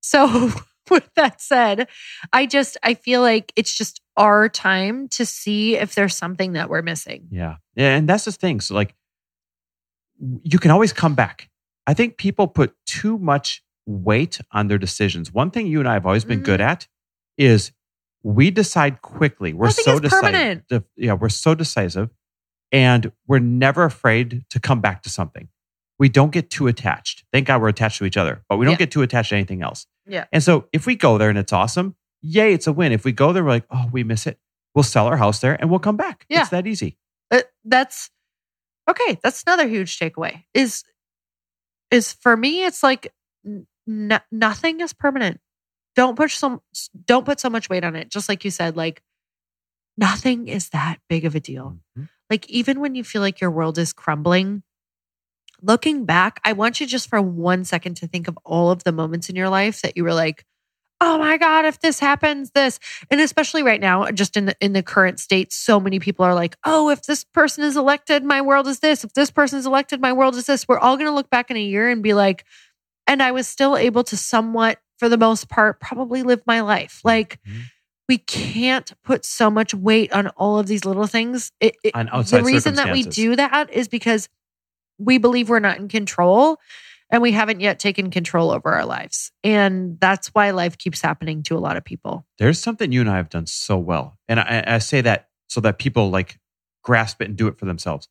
So 0.00 0.50
with 0.90 1.08
that 1.16 1.40
said, 1.40 1.88
I 2.32 2.46
just 2.46 2.76
I 2.82 2.94
feel 2.94 3.20
like 3.20 3.52
it's 3.56 3.76
just 3.76 4.00
our 4.16 4.48
time 4.48 5.08
to 5.08 5.26
see 5.26 5.76
if 5.76 5.94
there's 5.94 6.16
something 6.16 6.52
that 6.52 6.70
we're 6.70 6.82
missing. 6.82 7.28
Yeah. 7.30 7.56
Yeah. 7.74 7.96
And 7.96 8.08
that's 8.08 8.24
the 8.24 8.32
thing. 8.32 8.60
So, 8.60 8.74
like, 8.74 8.94
you 10.42 10.58
can 10.58 10.70
always 10.70 10.92
come 10.92 11.14
back. 11.14 11.50
I 11.86 11.94
think 11.94 12.16
people 12.16 12.48
put 12.48 12.74
too 12.86 13.18
much 13.18 13.62
weight 13.86 14.40
on 14.52 14.68
their 14.68 14.78
decisions. 14.78 15.32
One 15.32 15.50
thing 15.50 15.66
you 15.66 15.78
and 15.78 15.88
I 15.88 15.94
have 15.94 16.06
always 16.06 16.24
been 16.24 16.42
good 16.42 16.60
at 16.60 16.88
is 17.38 17.72
we 18.22 18.50
decide 18.50 19.02
quickly. 19.02 19.52
We're 19.54 19.66
Nothing 19.66 19.84
so 19.84 19.98
decisive. 20.00 20.84
Yeah, 20.96 21.12
we're 21.12 21.28
so 21.28 21.54
decisive 21.54 22.10
and 22.72 23.12
we're 23.28 23.38
never 23.38 23.84
afraid 23.84 24.44
to 24.50 24.58
come 24.58 24.80
back 24.80 25.02
to 25.04 25.10
something. 25.10 25.48
We 25.98 26.08
don't 26.08 26.32
get 26.32 26.50
too 26.50 26.66
attached. 26.66 27.24
Thank 27.32 27.46
God 27.46 27.62
we're 27.62 27.68
attached 27.68 27.98
to 27.98 28.04
each 28.04 28.16
other, 28.16 28.42
but 28.48 28.56
we 28.56 28.64
don't 28.66 28.72
Yeah. 28.72 28.78
get 28.78 28.90
too 28.90 29.02
attached 29.02 29.28
to 29.30 29.36
anything 29.36 29.62
else. 29.62 29.86
Yeah. 30.06 30.24
And 30.32 30.42
so 30.42 30.68
if 30.72 30.86
we 30.86 30.96
go 30.96 31.16
there 31.18 31.30
and 31.30 31.38
it's 31.38 31.52
awesome, 31.52 31.94
yay, 32.20 32.52
it's 32.52 32.66
a 32.66 32.72
win. 32.72 32.90
If 32.92 33.04
we 33.04 33.12
go 33.12 33.32
there, 33.32 33.44
we're 33.44 33.50
like, 33.50 33.66
oh, 33.70 33.88
we 33.92 34.02
miss 34.02 34.26
it. 34.26 34.38
We'll 34.74 34.82
sell 34.82 35.06
our 35.06 35.16
house 35.16 35.40
there 35.40 35.54
and 35.58 35.70
we'll 35.70 35.78
come 35.78 35.96
back. 35.96 36.26
Yeah. 36.28 36.40
It's 36.40 36.50
that 36.50 36.66
easy. 36.66 36.98
Uh, 37.30 37.42
that's 37.64 38.10
okay. 38.90 39.18
That's 39.22 39.42
another 39.46 39.68
huge 39.68 39.98
takeaway. 39.98 40.44
Is 40.52 40.82
is 41.90 42.12
for 42.14 42.36
me, 42.36 42.64
it's 42.64 42.82
like 42.82 43.12
n- 43.46 44.20
nothing 44.30 44.80
is 44.80 44.92
permanent. 44.92 45.40
Don't 45.96 46.16
push 46.16 46.36
some. 46.36 46.62
Don't 47.06 47.26
put 47.26 47.40
so 47.40 47.50
much 47.50 47.68
weight 47.70 47.84
on 47.84 47.96
it. 47.96 48.10
Just 48.10 48.28
like 48.28 48.44
you 48.44 48.50
said, 48.50 48.76
like 48.76 49.02
nothing 49.96 50.48
is 50.48 50.70
that 50.70 50.98
big 51.08 51.24
of 51.24 51.34
a 51.34 51.40
deal. 51.40 51.78
Mhm. 51.98 52.08
Like 52.30 52.48
even 52.50 52.80
when 52.80 52.94
you 52.94 53.04
feel 53.04 53.22
like 53.22 53.40
your 53.40 53.50
world 53.50 53.78
is 53.78 53.92
crumbling, 53.92 54.62
looking 55.62 56.04
back, 56.04 56.40
I 56.44 56.52
want 56.52 56.80
you 56.80 56.86
just 56.86 57.08
for 57.08 57.20
one 57.20 57.64
second 57.64 57.96
to 57.98 58.06
think 58.06 58.28
of 58.28 58.38
all 58.44 58.70
of 58.70 58.84
the 58.84 58.92
moments 58.92 59.28
in 59.28 59.36
your 59.36 59.48
life 59.48 59.82
that 59.82 59.96
you 59.96 60.04
were 60.04 60.14
like, 60.14 60.44
"Oh 61.00 61.18
my 61.18 61.36
god, 61.36 61.64
if 61.64 61.80
this 61.80 61.98
happens, 62.00 62.50
this." 62.52 62.78
And 63.10 63.20
especially 63.20 63.62
right 63.62 63.80
now, 63.80 64.10
just 64.10 64.36
in 64.36 64.46
the 64.46 64.56
in 64.60 64.72
the 64.72 64.82
current 64.82 65.20
state, 65.20 65.52
so 65.52 65.78
many 65.80 65.98
people 65.98 66.24
are 66.24 66.34
like, 66.34 66.56
"Oh, 66.64 66.90
if 66.90 67.02
this 67.02 67.24
person 67.24 67.64
is 67.64 67.76
elected, 67.76 68.24
my 68.24 68.40
world 68.40 68.66
is 68.66 68.80
this. 68.80 69.04
If 69.04 69.12
this 69.14 69.30
person 69.30 69.58
is 69.58 69.66
elected, 69.66 70.00
my 70.00 70.12
world 70.12 70.34
is 70.36 70.46
this." 70.46 70.66
We're 70.68 70.78
all 70.78 70.96
going 70.96 71.08
to 71.08 71.14
look 71.14 71.30
back 71.30 71.50
in 71.50 71.56
a 71.56 71.62
year 71.62 71.88
and 71.90 72.02
be 72.02 72.14
like, 72.14 72.44
"And 73.06 73.22
I 73.22 73.32
was 73.32 73.46
still 73.48 73.76
able 73.76 74.04
to 74.04 74.16
somewhat 74.16 74.80
for 74.98 75.08
the 75.08 75.18
most 75.18 75.48
part 75.48 75.80
probably 75.80 76.22
live 76.22 76.42
my 76.46 76.60
life." 76.60 77.00
Like 77.04 77.38
Mhm. 77.46 77.62
we 78.08 78.18
can't 78.18 78.92
put 79.04 79.24
so 79.24 79.50
much 79.50 79.74
weight 79.74 80.12
on 80.12 80.28
all 80.28 80.58
of 80.58 80.66
these 80.66 80.84
little 80.84 81.06
things. 81.06 81.52
It, 81.60 81.76
it- 81.84 81.94
the 82.22 82.36
reason 82.46 82.74
that 82.76 82.86
we 82.92 83.02
do 83.14 83.36
that 83.36 83.70
is 83.72 83.88
because 83.88 84.28
we 84.98 85.18
believe 85.18 85.48
we're 85.50 85.58
not 85.58 85.76
in 85.76 85.88
control 85.88 86.58
and 87.10 87.22
we 87.22 87.32
haven't 87.32 87.60
yet 87.60 87.78
taken 87.78 88.10
control 88.10 88.50
over 88.50 88.72
our 88.72 88.84
lives. 88.84 89.30
And 89.44 89.98
that's 90.00 90.28
why 90.28 90.50
life 90.50 90.78
keeps 90.78 91.00
happening 91.00 91.42
to 91.44 91.56
a 91.56 91.60
lot 91.60 91.76
of 91.76 91.84
people. 91.84 92.26
There's 92.38 92.58
something 92.58 92.92
you 92.92 93.00
and 93.00 93.10
I 93.10 93.16
have 93.16 93.28
done 93.28 93.46
so 93.46 93.76
well. 93.76 94.18
And 94.28 94.40
I, 94.40 94.64
I 94.66 94.78
say 94.78 95.00
that 95.02 95.28
so 95.48 95.60
that 95.60 95.78
people 95.78 96.10
like 96.10 96.38
grasp 96.82 97.22
it 97.22 97.28
and 97.28 97.36
do 97.36 97.48
it 97.48 97.58
for 97.58 97.64
themselves. 97.66 98.08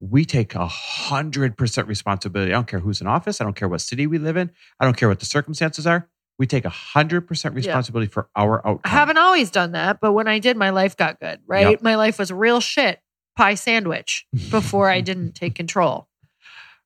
We 0.00 0.24
take 0.24 0.54
a 0.54 0.66
hundred 0.66 1.56
percent 1.56 1.88
responsibility. 1.88 2.52
I 2.52 2.56
don't 2.56 2.66
care 2.66 2.80
who's 2.80 3.00
in 3.00 3.06
office. 3.06 3.40
I 3.40 3.44
don't 3.44 3.54
care 3.54 3.68
what 3.68 3.80
city 3.80 4.06
we 4.06 4.18
live 4.18 4.36
in. 4.36 4.50
I 4.80 4.84
don't 4.84 4.96
care 4.96 5.08
what 5.08 5.20
the 5.20 5.26
circumstances 5.26 5.86
are. 5.86 6.08
We 6.36 6.46
take 6.46 6.64
a 6.64 6.70
hundred 6.70 7.22
percent 7.22 7.54
responsibility 7.54 8.10
for 8.10 8.28
our 8.34 8.58
outcome. 8.66 8.80
I 8.84 8.88
haven't 8.88 9.18
always 9.18 9.50
done 9.50 9.72
that, 9.72 10.00
but 10.00 10.12
when 10.12 10.26
I 10.26 10.40
did, 10.40 10.56
my 10.56 10.70
life 10.70 10.96
got 10.96 11.20
good, 11.20 11.40
right? 11.46 11.70
Yep. 11.70 11.82
My 11.82 11.94
life 11.94 12.18
was 12.18 12.32
real 12.32 12.60
shit 12.60 13.00
pie 13.36 13.54
sandwich 13.54 14.26
before 14.50 14.88
I 14.90 15.00
didn't 15.00 15.32
take 15.32 15.54
control. 15.54 16.08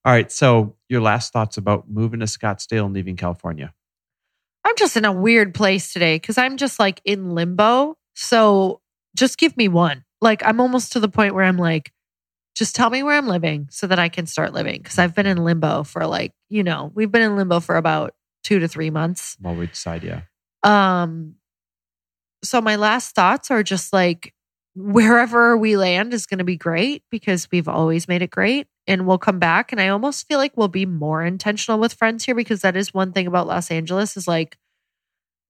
All 0.04 0.12
right. 0.12 0.30
So 0.30 0.76
your 0.88 1.00
last 1.00 1.32
thoughts 1.32 1.56
about 1.56 1.90
moving 1.90 2.20
to 2.20 2.26
Scottsdale 2.26 2.84
and 2.84 2.94
leaving 2.94 3.16
California. 3.16 3.74
I'm 4.64 4.76
just 4.76 4.96
in 4.96 5.04
a 5.04 5.12
weird 5.12 5.54
place 5.54 5.92
today 5.92 6.16
because 6.16 6.38
I'm 6.38 6.56
just 6.56 6.78
like 6.78 7.00
in 7.04 7.34
limbo. 7.34 7.96
So 8.14 8.80
just 9.16 9.38
give 9.38 9.56
me 9.56 9.68
one. 9.68 10.04
Like 10.20 10.42
I'm 10.44 10.60
almost 10.60 10.92
to 10.92 11.00
the 11.00 11.08
point 11.08 11.34
where 11.34 11.44
I'm 11.44 11.56
like, 11.56 11.92
just 12.54 12.74
tell 12.74 12.90
me 12.90 13.02
where 13.02 13.16
I'm 13.16 13.28
living 13.28 13.68
so 13.70 13.86
that 13.86 13.98
I 13.98 14.08
can 14.08 14.26
start 14.26 14.52
living. 14.52 14.82
Cause 14.82 14.98
I've 14.98 15.14
been 15.14 15.26
in 15.26 15.44
limbo 15.44 15.84
for 15.84 16.06
like, 16.06 16.32
you 16.48 16.64
know, 16.64 16.90
we've 16.94 17.10
been 17.10 17.22
in 17.22 17.36
limbo 17.36 17.60
for 17.60 17.76
about 17.76 18.14
two 18.42 18.58
to 18.58 18.68
three 18.68 18.90
months. 18.90 19.36
While 19.40 19.54
we 19.54 19.66
decide, 19.66 20.02
yeah. 20.04 20.22
Um, 20.62 21.36
so 22.42 22.60
my 22.60 22.76
last 22.76 23.14
thoughts 23.14 23.50
are 23.50 23.62
just 23.62 23.92
like 23.92 24.34
wherever 24.74 25.56
we 25.56 25.76
land 25.76 26.14
is 26.14 26.26
going 26.26 26.38
to 26.38 26.44
be 26.44 26.56
great 26.56 27.02
because 27.10 27.48
we've 27.50 27.68
always 27.68 28.08
made 28.08 28.22
it 28.22 28.30
great 28.30 28.66
and 28.88 29.06
we'll 29.06 29.18
come 29.18 29.38
back 29.38 29.70
and 29.70 29.80
I 29.80 29.88
almost 29.88 30.26
feel 30.26 30.38
like 30.38 30.56
we'll 30.56 30.66
be 30.68 30.86
more 30.86 31.22
intentional 31.24 31.78
with 31.78 31.92
friends 31.94 32.24
here 32.24 32.34
because 32.34 32.62
that 32.62 32.76
is 32.76 32.92
one 32.92 33.12
thing 33.12 33.28
about 33.28 33.46
Los 33.46 33.70
Angeles 33.70 34.16
is 34.16 34.26
like 34.26 34.58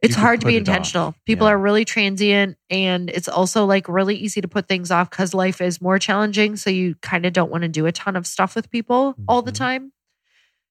it's 0.03 0.14
hard 0.14 0.40
to 0.42 0.46
be 0.46 0.55
it 0.55 0.57
off. 0.57 0.68
intentional. 0.68 1.14
People 1.24 1.46
Yeah. 1.46 1.55
are 1.55 1.59
really 1.59 1.85
transient 1.85 2.57
and 2.70 3.09
it's 3.11 3.29
also 3.29 3.64
like 3.64 3.88
really 3.88 4.16
easy 4.16 4.40
to 4.40 4.48
put 4.48 4.68
things 4.68 4.90
off 4.90 5.09
cuz 5.11 5.33
life 5.35 5.61
is 5.61 5.81
more 5.81 5.98
challenging 5.98 6.57
so 6.57 6.68
you 6.70 6.94
kind 6.96 7.24
of 7.27 7.33
don't 7.33 7.51
want 7.51 7.62
to 7.62 7.68
do 7.68 7.87
a 7.87 7.92
ton 7.92 8.14
of 8.16 8.27
stuff 8.27 8.55
with 8.55 8.70
people 8.70 9.14
all 9.27 9.40
the 9.42 9.51
Mhm. 9.53 9.57
time. 9.57 9.92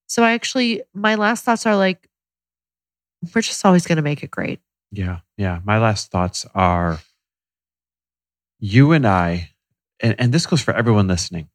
So 0.08 0.24
I 0.24 0.34
actually 0.34 0.84
my 0.94 1.16
last 1.16 1.44
thoughts 1.44 1.66
are 1.66 1.76
like 1.76 2.08
we're 3.34 3.42
just 3.42 3.66
always 3.66 3.88
going 3.88 3.96
to 3.98 4.02
make 4.04 4.22
it 4.24 4.30
great. 4.32 4.62
Yeah. 4.92 5.20
Yeah. 5.38 5.60
My 5.66 5.80
last 5.80 6.12
thoughts 6.12 6.46
are 6.54 7.00
you 8.60 8.92
and 8.92 9.06
I, 9.08 9.52
and, 10.00 10.16
and 10.20 10.32
this 10.34 10.46
goes 10.46 10.62
for 10.62 10.74
everyone 10.74 11.08
listening, 11.08 11.50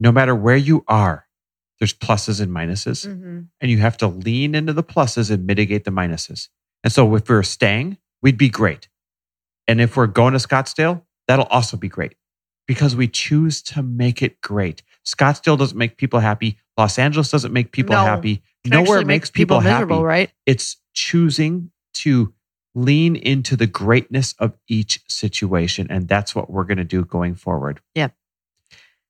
no 0.00 0.12
matter 0.12 0.34
where 0.34 0.56
you 0.56 0.84
are, 0.88 1.26
there's 1.78 1.92
pluses 1.94 2.40
and 2.40 2.50
minuses, 2.52 3.06
Mm-hmm. 3.06 3.40
and 3.60 3.70
you 3.70 3.78
have 3.78 3.96
to 3.98 4.06
lean 4.06 4.54
into 4.54 4.72
the 4.72 4.82
pluses 4.84 5.30
and 5.30 5.46
mitigate 5.46 5.84
the 5.84 5.90
minuses. 5.90 6.48
And 6.84 6.92
so 6.92 7.14
if 7.16 7.28
we're 7.28 7.42
staying, 7.42 7.98
we'd 8.22 8.38
be 8.38 8.48
great. 8.48 8.88
And 9.68 9.80
if 9.80 9.96
we're 9.96 10.06
going 10.06 10.32
to 10.32 10.38
Scottsdale, 10.38 11.02
that'll 11.28 11.46
also 11.46 11.76
be 11.76 11.88
great 11.88 12.14
because 12.66 12.96
we 12.96 13.08
choose 13.08 13.62
to 13.62 13.82
make 13.82 14.22
it 14.22 14.40
great. 14.40 14.82
Scottsdale 15.04 15.58
doesn't 15.58 15.76
make 15.78 15.96
people 15.96 16.20
happy. 16.20 16.58
Los 16.78 16.98
Angeles 16.98 17.30
doesn't 17.30 17.52
make 17.52 17.72
people 17.72 17.94
No. 17.96 18.04
happy. 18.04 18.42
Can 18.64 18.70
Nowhere 18.70 18.98
actually 18.98 19.04
makes 19.04 19.30
people, 19.30 19.60
happy 19.60 19.74
miserable, 19.74 20.04
right? 20.04 20.30
it's 20.46 20.76
choosing 20.94 21.70
to 21.94 22.32
lean 22.74 23.16
into 23.16 23.56
the 23.56 23.66
greatness 23.66 24.34
of 24.38 24.56
each 24.68 25.00
situation 25.08 25.86
and 25.90 26.08
that's 26.08 26.34
what 26.34 26.50
we're 26.50 26.64
going 26.64 26.76
to 26.78 26.84
do 26.84 27.04
going 27.04 27.34
forward 27.34 27.80
Yeah. 27.94 28.08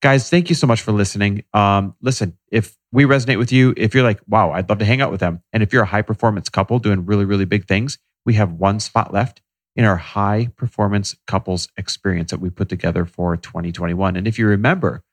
Guys 0.03 0.31
thank 0.31 0.49
you 0.49 0.55
so 0.55 0.67
much 0.67 0.83
for 0.83 0.93
listening 0.93 1.43
um, 1.55 1.95
listen 2.01 2.37
if 2.51 2.77
we 2.93 3.05
resonate 3.05 3.39
with 3.39 3.53
you 3.53 3.75
if 3.77 3.95
you're 3.95 4.05
like 4.05 4.21
wow 4.27 4.53
i'd 4.53 4.69
love 4.69 4.79
to 4.79 4.85
hang 4.85 5.01
out 5.01 5.11
with 5.11 5.21
them 5.21 5.43
and 5.53 5.63
if 5.63 5.73
you're 5.73 5.83
a 5.83 5.87
high 5.87 6.03
performance 6.03 6.49
couple 6.49 6.79
doing 6.79 7.07
really 7.07 7.25
really 7.25 7.45
big 7.45 7.67
things 7.67 7.99
we 8.25 8.35
have 8.35 8.53
one 8.53 8.81
spot 8.81 9.13
left 9.13 9.41
in 9.77 9.85
our 9.85 9.97
high 9.97 10.49
performance 10.57 11.15
couples 11.27 11.69
experience 11.77 12.31
that 12.31 12.41
we 12.41 12.51
put 12.51 12.69
together 12.69 13.05
for 13.05 13.37
2021. 13.37 14.17
And 14.17 14.27
if 14.27 14.39
you 14.39 14.47
remember, 14.47 15.05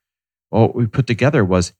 what 0.50 0.74
we 0.74 0.88
put 0.88 1.06
together 1.06 1.44
was 1.44 1.74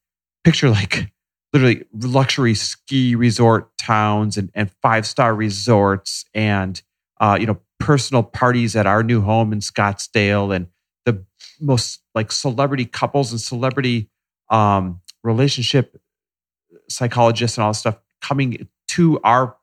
picture 0.44 0.70
like 0.70 1.12
literally 1.54 1.86
luxury 1.94 2.54
ski 2.54 3.16
resort 3.16 3.70
towns 3.78 4.38
and, 4.38 4.52
and 4.54 4.70
five 4.82 5.06
star 5.08 5.34
resorts 5.34 6.26
and 6.34 6.82
uh, 7.22 7.38
you 7.40 7.46
know 7.46 7.60
personal 7.80 8.24
parties 8.24 8.76
at 8.76 8.86
our 8.86 9.04
new 9.04 9.22
home 9.22 9.54
in 9.54 9.60
Scottsdale 9.60 10.54
and 10.54 10.68
most 11.60 12.02
like 12.16 12.32
celebrity 12.32 12.86
couples 12.86 13.32
and 13.32 13.40
celebrity 13.40 14.10
um, 14.50 15.02
relationship 15.24 16.00
psychologists 16.90 17.58
and 17.58 17.64
all 17.64 17.72
this 17.72 17.80
stuff 17.80 17.98
coming 18.22 18.68
to 18.88 19.20
our 19.24 19.56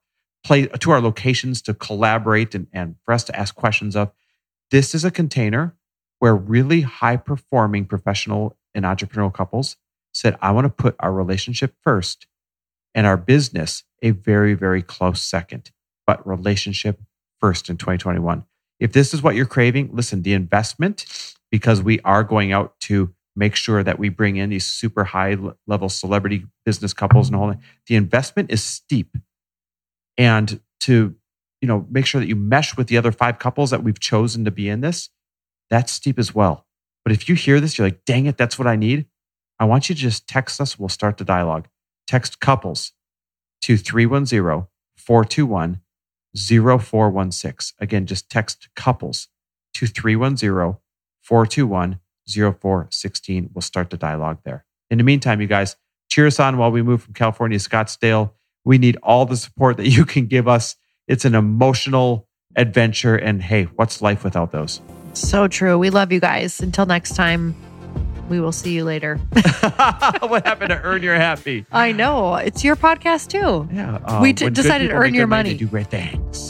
play 0.45 0.67
to 0.67 0.91
our 0.91 1.01
locations 1.01 1.63
to 1.63 1.75
collaborate 1.75 2.55
and, 2.55 2.67
and 2.73 2.97
for 3.05 3.13
us 3.13 3.25
to 3.25 3.39
ask 3.39 3.55
questions 3.55 3.95
of. 3.95 4.11
This 4.71 4.95
is 4.95 5.05
a 5.05 5.11
container 5.11 5.77
where 6.19 6.35
really 6.35 6.83
high 6.83 7.17
performing 7.17 7.87
professional 7.87 8.57
and 8.75 8.85
entrepreneurial 8.85 9.33
couples 9.33 9.77
said, 10.13 10.37
I 10.41 10.53
want 10.53 10.65
to 10.67 10.71
put 10.71 10.97
our 11.01 11.13
relationship 11.13 11.75
first 11.83 12.27
and 12.95 13.07
our 13.07 13.17
business 13.17 13.85
a 14.03 14.11
very, 14.11 14.55
very 14.55 14.83
close 14.83 15.23
second, 15.23 15.71
but 16.07 16.27
relationship 16.27 17.01
first 17.41 17.71
in 17.71 17.77
2021. 17.77 18.45
If 18.79 18.93
this 18.93 19.13
is 19.13 19.23
what 19.23 19.35
you're 19.35 19.47
craving, 19.47 19.91
listen, 19.93 20.23
the 20.23 20.33
investment, 20.33 21.05
because 21.51 21.83
we 21.83 22.01
are 22.01 22.23
going 22.23 22.53
out 22.53 22.79
to 22.81 23.13
make 23.37 23.55
sure 23.55 23.83
that 23.83 23.99
we 23.99 24.09
bring 24.09 24.37
in 24.37 24.51
these 24.51 24.67
super 24.67 25.05
high 25.05 25.37
level 25.67 25.89
celebrity 25.89 26.45
business 26.65 26.93
couples 26.93 27.29
and 27.29 27.37
all 27.37 27.49
that, 27.49 27.59
the 27.87 27.97
investment 27.97 28.51
is 28.51 28.63
steep. 28.63 29.17
And 30.19 30.61
to, 30.81 31.15
you 31.61 31.69
know, 31.69 31.87
make 31.91 32.07
sure 32.07 32.21
that 32.21 32.29
you 32.29 32.37
mesh 32.37 32.77
with 32.77 32.89
the 32.89 32.99
other 32.99 33.13
five 33.13 33.39
couples 33.39 33.71
that 33.71 33.83
we've 33.83 34.01
chosen 34.01 34.45
to 34.45 34.51
be 34.51 34.69
in 34.69 34.81
this, 34.81 35.09
that's 35.71 35.93
steep 35.93 36.19
as 36.19 36.35
well. 36.35 36.67
But 37.05 37.13
if 37.13 37.29
you 37.29 37.35
hear 37.35 37.61
this, 37.61 37.79
you're 37.79 37.87
like, 37.87 38.05
dang 38.05 38.27
it, 38.27 38.37
that's 38.37 38.59
what 38.59 38.69
I 38.69 38.77
need. 38.77 39.07
I 39.59 39.65
want 39.65 39.89
you 39.89 39.95
to 39.95 40.01
just 40.01 40.29
text 40.29 40.61
us. 40.61 40.79
We'll 40.79 40.89
start 40.89 41.19
the 41.19 41.25
dialogue. 41.25 41.69
Text 42.07 42.41
couples 42.41 42.93
to 43.63 43.77
310 43.77 44.67
421 44.97 45.81
0416. 46.35 47.77
Again, 47.81 48.07
just 48.07 48.31
text 48.31 48.69
couples 48.75 49.29
to 49.75 49.87
310 49.87 50.79
421 51.23 52.01
0416. 52.29 53.51
We'll 53.55 53.63
start 53.63 53.91
the 53.91 53.97
dialogue 53.97 54.39
there. 54.45 54.65
In 54.91 54.99
the 54.99 55.05
meantime, 55.05 55.41
you 55.41 55.47
guys, 55.47 55.77
cheer 56.09 56.27
us 56.27 56.41
on 56.41 56.57
while 56.59 56.71
we 56.71 56.83
move 56.83 57.03
from 57.03 57.15
California 57.15 57.59
to 57.59 57.69
Scottsdale. 57.69 58.33
We 58.65 58.79
need 58.79 58.99
all 59.03 59.27
the 59.27 59.37
support 59.37 59.77
that 59.79 59.89
you 59.89 60.05
can 60.05 60.27
give 60.27 60.49
us. 60.49 60.77
It's 61.09 61.25
an 61.25 61.35
emotional 61.35 62.29
adventure. 62.57 63.17
And 63.17 63.43
hey, 63.43 63.65
what's 63.77 64.03
life 64.03 64.25
without 64.25 64.53
those? 64.53 64.81
So 65.15 65.49
true. 65.49 65.79
We 65.79 65.91
love 65.91 66.13
you 66.13 66.21
guys. 66.21 66.61
Until 66.61 66.87
next 66.87 67.15
time, 67.17 67.55
we 68.29 68.41
will 68.41 68.53
see 68.53 68.73
you 68.73 68.85
later. 68.85 69.17
what 70.21 70.47
happened 70.47 70.71
to 70.71 70.81
Earn 70.83 71.03
Your 71.03 71.17
Happy? 71.17 71.67
I 71.73 71.93
know. 71.93 72.37
It's 72.37 72.63
your 72.63 72.77
podcast 72.77 73.29
too. 73.29 73.69
Yeah. 73.75 73.97
uh, 74.05 74.21
We 74.23 74.33
d- 74.33 74.51
decided 74.51 74.89
to 74.89 74.95
earn 74.95 75.15
your 75.15 75.27
money, 75.27 75.51
money. 75.51 75.59
Do 75.59 75.67
great 75.67 75.89
things. 75.89 76.50